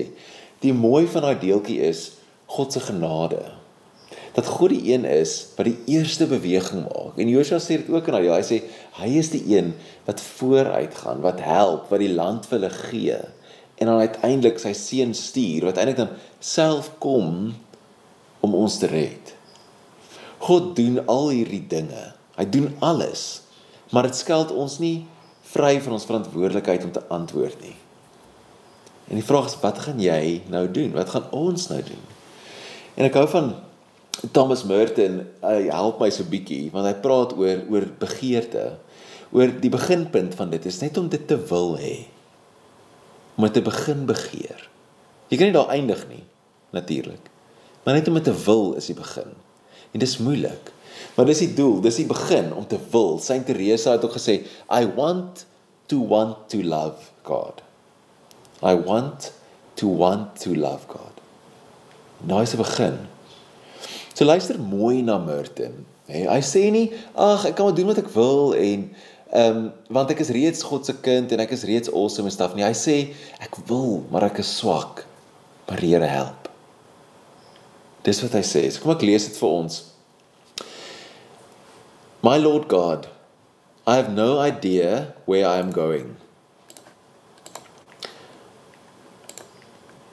Die 0.62 0.74
mooi 0.74 1.06
van 1.10 1.26
daai 1.26 1.38
deeltjie 1.38 1.80
is 1.86 2.08
God 2.50 2.72
se 2.72 2.82
genade 2.82 3.42
dat 4.34 4.48
God 4.50 4.72
die 4.74 4.90
een 4.90 5.04
is 5.06 5.54
wat 5.54 5.68
die 5.68 5.94
eerste 5.94 6.26
beweging 6.26 6.88
maak. 6.88 7.18
En 7.22 7.28
Josua 7.30 7.60
sê 7.62 7.78
dit 7.78 7.90
ook 7.92 8.08
in 8.10 8.16
daai 8.16 8.32
hy 8.32 8.42
sê 8.42 8.58
hy 8.98 9.10
is 9.20 9.30
die 9.30 9.44
een 9.54 9.70
wat 10.08 10.22
vooruit 10.22 10.96
gaan, 11.04 11.22
wat 11.22 11.42
help, 11.44 11.86
wat 11.92 12.02
die 12.02 12.10
land 12.10 12.48
vir 12.50 12.58
hulle 12.58 12.72
gee 12.74 13.20
en 13.78 13.90
dan 13.90 14.02
uiteindelik 14.04 14.60
sy 14.62 14.72
seun 14.76 15.14
stuur 15.16 15.68
wat 15.68 15.78
eintlik 15.80 15.98
dan 15.98 16.12
self 16.38 16.92
kom 17.02 17.54
om 18.44 18.54
ons 18.54 18.78
te 18.78 18.90
red. 18.90 19.32
God 20.44 20.74
doen 20.76 21.00
al 21.08 21.30
hierdie 21.32 21.64
dinge. 21.68 22.12
Hy 22.36 22.44
doen 22.50 22.74
alles. 22.84 23.44
Maar 23.94 24.10
dit 24.10 24.18
skeld 24.18 24.52
ons 24.52 24.78
nie 24.82 25.06
vry 25.54 25.78
van 25.80 25.96
ons 25.96 26.06
verantwoordelikheid 26.08 26.84
om 26.84 26.92
te 26.92 27.04
antwoord 27.14 27.60
nie. 27.64 27.76
En 29.08 29.20
die 29.20 29.26
vraag 29.26 29.50
is 29.50 29.60
wat 29.62 29.78
gaan 29.84 30.00
jy 30.00 30.42
nou 30.52 30.64
doen? 30.72 30.94
Wat 30.96 31.12
gaan 31.12 31.28
ons 31.36 31.68
nou 31.70 31.80
doen? 31.84 32.02
En 32.94 33.08
ek 33.08 33.16
hou 33.18 33.26
van 33.30 33.52
Thomas 34.32 34.64
Merton, 34.68 35.20
hy 35.42 35.68
help 35.68 36.00
my 36.00 36.08
so 36.14 36.26
bietjie 36.28 36.68
want 36.72 36.88
hy 36.88 36.94
praat 37.04 37.34
oor 37.38 37.64
oor 37.72 37.88
begeerte. 38.00 38.74
Oor 39.34 39.52
die 39.60 39.72
beginpunt 39.72 40.36
van 40.38 40.52
dit 40.52 40.66
is 40.70 40.80
net 40.82 40.98
om 41.00 41.08
dit 41.12 41.24
te 41.28 41.38
wil 41.50 41.74
hê. 41.80 42.04
Om 43.34 43.50
te 43.52 43.62
begin 43.62 44.06
begeer. 44.06 44.68
Jy 45.28 45.38
kan 45.38 45.50
nie 45.50 45.56
daar 45.56 45.72
eindig 45.74 46.04
nie 46.08 46.22
natuurlik. 46.74 47.30
Maar 47.82 47.94
net 47.94 48.08
om 48.08 48.14
dit 48.18 48.24
te 48.24 48.34
wil 48.44 48.72
is 48.78 48.86
die 48.90 48.98
begin. 48.98 49.34
En 49.92 50.02
dis 50.02 50.18
moeilik. 50.18 50.72
Maar 51.14 51.26
dis 51.26 51.42
die 51.44 51.54
doel, 51.54 51.80
dis 51.84 52.00
die 52.02 52.08
begin 52.10 52.52
om 52.54 52.66
te 52.66 52.78
wil. 52.90 53.18
Saint 53.22 53.46
Teresa 53.46 53.94
het 53.94 54.04
ook 54.04 54.16
gesê, 54.16 54.40
I 54.70 54.86
want 54.96 55.46
to 55.86 56.06
want 56.06 56.48
to 56.50 56.62
love 56.62 57.10
God. 57.22 57.62
I 58.62 58.74
want 58.74 59.32
to 59.74 59.90
want 59.96 60.40
to 60.40 60.54
love 60.54 60.86
God. 60.86 61.22
Nou 62.26 62.42
is 62.42 62.54
die 62.54 62.62
begin. 62.62 62.98
So 64.14 64.24
luister 64.24 64.58
mooi 64.60 65.02
na 65.02 65.18
Merton. 65.18 65.84
Hey, 66.06 66.26
hy 66.28 66.40
sê 66.44 66.66
nie, 66.72 66.88
ag, 67.16 67.46
ek 67.48 67.56
kan 67.56 67.68
maar 67.68 67.76
doen 67.76 67.88
wat 67.90 68.00
ek 68.02 68.10
wil 68.12 68.52
en 68.56 68.88
ehm 69.34 69.56
um, 69.56 69.72
want 69.90 70.12
ek 70.14 70.20
is 70.22 70.30
reeds 70.34 70.62
God 70.62 70.86
se 70.86 70.94
kind 71.02 71.32
en 71.34 71.42
ek 71.42 71.56
is 71.56 71.64
reeds 71.66 71.90
awesome 71.90 72.30
en 72.30 72.34
stuff 72.34 72.54
nie. 72.54 72.66
Hy 72.66 72.76
sê 72.78 72.96
ek 73.42 73.58
wil, 73.68 74.04
maar 74.12 74.28
ek 74.30 74.38
is 74.44 74.52
swak. 74.60 75.02
Maar 75.68 75.82
Here 75.82 76.06
help. 76.06 76.48
Dis 78.04 78.20
wat 78.22 78.36
hy 78.36 78.44
sê. 78.46 78.62
So 78.70 78.84
kom 78.84 78.94
ek 78.94 79.02
lees 79.06 79.26
dit 79.30 79.38
vir 79.40 79.50
ons. 79.50 79.80
My 82.24 82.36
Lord 82.40 82.68
God, 82.68 83.08
I 83.86 83.96
have 83.96 84.12
no 84.12 84.38
idea 84.38 85.14
where 85.26 85.44
I 85.44 85.58
am 85.58 85.72
going. 85.72 86.16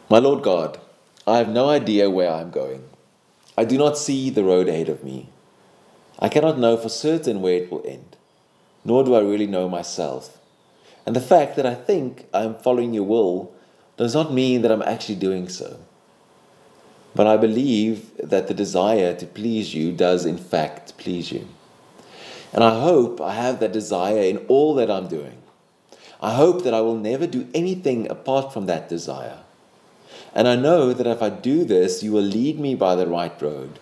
My 0.09 0.19
Lord 0.19 0.43
God, 0.43 0.77
I 1.25 1.37
have 1.37 1.47
no 1.47 1.69
idea 1.69 2.09
where 2.09 2.29
I 2.29 2.41
am 2.41 2.51
going. 2.51 2.83
I 3.57 3.63
do 3.63 3.77
not 3.77 3.97
see 3.97 4.29
the 4.29 4.43
road 4.43 4.67
ahead 4.67 4.89
of 4.89 5.05
me. 5.05 5.29
I 6.19 6.27
cannot 6.27 6.59
know 6.59 6.75
for 6.75 6.89
certain 6.89 7.41
where 7.41 7.63
it 7.63 7.71
will 7.71 7.81
end, 7.85 8.10
nor 8.83 9.03
do 9.03 9.15
I 9.15 9.19
really 9.19 9.47
know 9.47 9.69
myself. 9.69 10.37
And 11.05 11.15
the 11.15 11.21
fact 11.21 11.55
that 11.55 11.65
I 11.65 11.75
think 11.75 12.25
I 12.33 12.43
am 12.43 12.55
following 12.55 12.93
your 12.93 13.03
will 13.03 13.51
does 13.97 14.13
not 14.13 14.33
mean 14.33 14.61
that 14.61 14.71
I'm 14.71 14.81
actually 14.81 15.15
doing 15.15 15.49
so. 15.49 15.77
But 17.13 17.27
I 17.27 17.37
believe 17.37 18.11
that 18.17 18.47
the 18.47 18.53
desire 18.53 19.13
to 19.15 19.25
please 19.25 19.73
you 19.73 19.91
does, 19.91 20.25
in 20.25 20.37
fact, 20.37 20.97
please 20.97 21.31
you. 21.31 21.47
And 22.53 22.63
I 22.63 22.79
hope 22.81 23.19
I 23.19 23.33
have 23.33 23.59
that 23.59 23.73
desire 23.73 24.21
in 24.21 24.37
all 24.47 24.75
that 24.75 24.89
I'm 24.89 25.07
doing. 25.07 25.37
I 26.21 26.33
hope 26.33 26.63
that 26.63 26.73
I 26.73 26.81
will 26.81 26.97
never 26.97 27.27
do 27.27 27.47
anything 27.53 28.09
apart 28.09 28.53
from 28.53 28.65
that 28.67 28.87
desire. 28.87 29.39
And 30.33 30.47
I 30.47 30.55
know 30.55 30.93
that 30.93 31.07
if 31.07 31.21
I 31.21 31.29
do 31.29 31.65
this, 31.65 32.03
you 32.03 32.11
will 32.11 32.21
lead 32.21 32.59
me 32.59 32.75
by 32.75 32.95
the 32.95 33.07
right 33.07 33.41
road, 33.41 33.79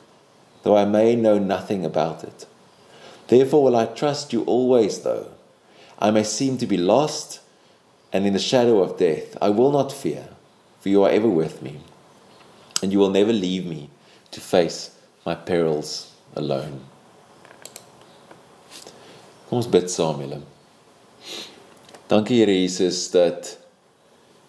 though 0.63 0.77
I 0.77 0.85
may 0.85 1.15
know 1.15 1.37
nothing 1.37 1.85
about 1.85 2.23
it. 2.23 2.45
Therefore 3.29 3.63
will 3.63 3.75
I 3.75 3.85
trust 3.85 4.33
you 4.33 4.43
always, 4.43 4.99
though. 5.01 5.27
I 5.97 6.11
may 6.11 6.23
seem 6.23 6.57
to 6.57 6.67
be 6.67 6.77
lost 6.77 7.39
and 8.11 8.25
in 8.25 8.33
the 8.33 8.39
shadow 8.39 8.81
of 8.81 8.97
death. 8.97 9.37
I 9.41 9.49
will 9.49 9.71
not 9.71 9.91
fear, 9.91 10.29
for 10.79 10.89
you 10.89 11.03
are 11.03 11.09
ever 11.09 11.29
with 11.29 11.61
me, 11.61 11.79
and 12.81 12.91
you 12.91 12.99
will 12.99 13.09
never 13.09 13.31
leave 13.31 13.65
me 13.65 13.89
to 14.31 14.41
face 14.41 14.95
my 15.25 15.35
perils 15.35 16.13
alone. 16.35 16.81
Kom 19.49 19.61
ons 19.61 19.67
bid 19.67 19.89
saam, 19.89 20.21
julle. 20.21 20.41
Dankie 22.09 22.37
Here 22.41 22.53
Jesus 22.53 23.07
dat 23.13 23.55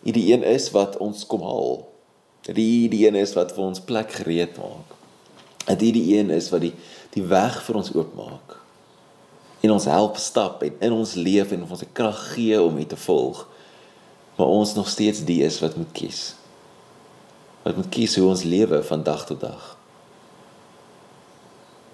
U 0.05 0.13
die 0.13 0.33
een 0.33 0.45
is 0.45 0.71
wat 0.73 0.97
ons 1.01 1.27
kom 1.29 1.43
haal 1.45 1.91
dat 2.47 2.57
U 2.57 2.89
die 2.89 3.07
een 3.07 3.19
is 3.21 3.35
wat 3.37 3.53
vir 3.53 3.65
ons 3.65 3.83
plek 3.85 4.13
gereed 4.21 4.57
maak. 4.57 4.97
Dat 5.67 5.83
U 5.83 5.91
die 5.93 6.17
een 6.17 6.31
is 6.33 6.49
wat 6.53 6.65
die 6.65 6.73
die 7.11 7.25
weg 7.27 7.59
vir 7.67 7.77
ons 7.81 7.93
oopmaak. 7.93 8.60
En 9.61 9.71
ons 9.71 9.85
help 9.85 10.17
stap 10.17 10.63
en 10.63 10.77
in 10.89 10.93
ons 10.93 11.15
leef 11.15 11.53
en 11.53 11.65
ons 11.69 11.83
krag 11.93 12.21
gee 12.35 12.61
om 12.63 12.79
U 12.79 12.85
te 12.85 12.97
volg. 12.97 13.47
Maar 14.37 14.47
ons 14.47 14.75
nog 14.75 14.89
steeds 14.89 15.25
die 15.29 15.43
is 15.45 15.61
wat 15.61 15.77
moet 15.77 15.93
kies. 15.93 16.35
Wat 17.63 17.77
moet 17.77 17.89
kies 17.93 18.17
hoe 18.17 18.29
ons 18.29 18.43
lewe 18.43 18.83
van 18.83 19.03
dag 19.05 19.27
tot 19.29 19.41
dag. 19.41 19.77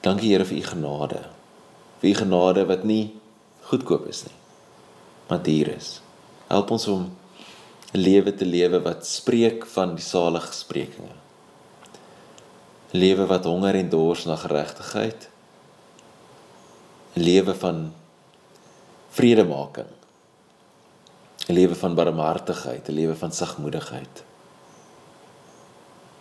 Dankie 0.06 0.30
Here 0.30 0.46
vir 0.46 0.60
U 0.60 0.62
genade. 0.62 1.22
Vir 1.98 2.10
U 2.10 2.14
genade 2.14 2.66
wat 2.70 2.84
nie 2.86 3.16
goedkoop 3.66 4.06
is 4.06 4.22
nie. 4.28 4.36
Maar 5.26 5.42
duur 5.42 5.72
is. 5.74 5.96
Help 6.46 6.70
ons 6.70 6.86
om 6.86 7.10
'n 7.92 7.98
lewe 7.98 8.34
te 8.34 8.46
lewe 8.46 8.80
wat 8.82 9.06
spreek 9.06 9.66
van 9.66 9.94
die 9.94 10.04
salige 10.04 10.52
sprekinge. 10.52 11.14
Lewe 12.90 13.26
wat 13.26 13.44
honger 13.44 13.74
en 13.74 13.88
dors 13.88 14.24
na 14.24 14.36
geregtigheid. 14.36 15.28
'n 17.16 17.22
Lewe 17.22 17.54
van 17.54 17.92
vredemaking. 19.08 19.88
'n 21.48 21.52
Lewe 21.52 21.74
van 21.74 21.94
barmhartigheid, 21.94 22.88
'n 22.88 22.92
lewe 22.92 23.16
van 23.16 23.32
sagmoedigheid. 23.32 24.24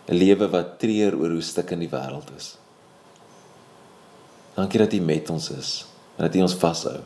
'n 0.08 0.14
Lewe 0.14 0.48
wat 0.48 0.78
treur 0.78 1.16
oor 1.18 1.30
hoe 1.30 1.42
stik 1.42 1.70
in 1.70 1.78
die 1.78 1.90
wêreld 1.90 2.30
is. 2.36 2.56
Dankie 4.54 4.78
dat 4.78 4.92
U 4.92 5.00
met 5.00 5.30
ons 5.30 5.50
is 5.50 5.86
en 6.16 6.24
dat 6.24 6.34
U 6.34 6.40
ons 6.40 6.54
vashou. 6.54 7.00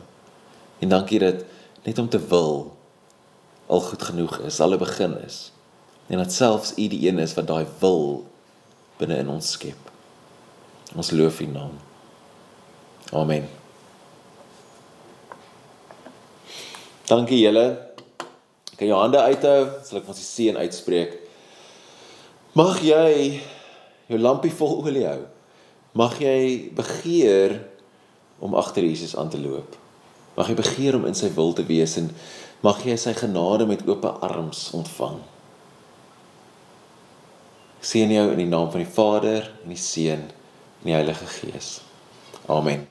En 0.79 0.89
dankie 0.89 1.19
dat 1.19 1.43
net 1.83 1.97
om 1.97 2.09
te 2.09 2.27
wil 2.27 2.77
al 3.65 3.79
goed 3.79 4.03
genoeg 4.03 4.37
is, 4.37 4.59
al 4.59 4.73
'n 4.73 4.77
begin 4.77 5.23
is. 5.25 5.51
En 6.07 6.17
dat 6.17 6.31
selfs 6.33 6.71
U 6.77 6.87
die 6.87 7.07
een 7.07 7.19
is 7.19 7.33
wat 7.33 7.47
daai 7.47 7.65
wil 7.79 8.27
binne 8.97 9.17
in 9.17 9.29
ons 9.29 9.51
skep. 9.51 9.91
Ons 10.95 11.11
loof 11.11 11.39
U 11.39 11.45
naam. 11.45 11.79
Amen. 13.11 13.60
Dankie 17.11 17.41
julle. 17.43 17.65
Kan 18.77 18.87
jou 18.87 18.97
hande 18.97 19.19
uithou, 19.19 19.65
sal 19.83 19.99
ek 19.99 20.07
ons 20.09 20.19
die 20.21 20.25
seën 20.25 20.59
uitspreek. 20.61 21.17
Mag 22.55 22.79
jy 22.83 23.41
jou 24.07 24.19
lampie 24.19 24.53
vol 24.55 24.79
olie 24.85 25.03
hou. 25.09 25.25
Mag 25.99 26.15
jy 26.23 26.71
begeer 26.75 27.57
om 28.39 28.55
agter 28.55 28.87
Jesus 28.87 29.17
aan 29.19 29.31
te 29.31 29.41
loop. 29.41 29.75
Mag 30.37 30.47
jy 30.49 30.55
begeer 30.55 30.97
om 30.97 31.05
in 31.09 31.17
sy 31.17 31.29
wil 31.35 31.51
te 31.55 31.65
wees 31.67 31.97
en 31.99 32.07
mag 32.63 32.79
jy 32.87 32.95
sy 32.99 33.13
genade 33.17 33.67
met 33.67 33.83
oop 33.89 34.07
arms 34.23 34.69
ontvang. 34.77 35.19
Seën 37.81 38.15
jou 38.15 38.27
in 38.31 38.39
die 38.45 38.49
naam 38.49 38.71
van 38.71 38.85
die 38.85 38.93
Vader 38.95 39.51
en 39.65 39.75
die 39.75 39.81
Seun 39.81 40.29
en 40.31 40.87
die 40.87 40.95
Heilige 40.95 41.27
Gees. 41.39 41.79
Amen. 42.47 42.90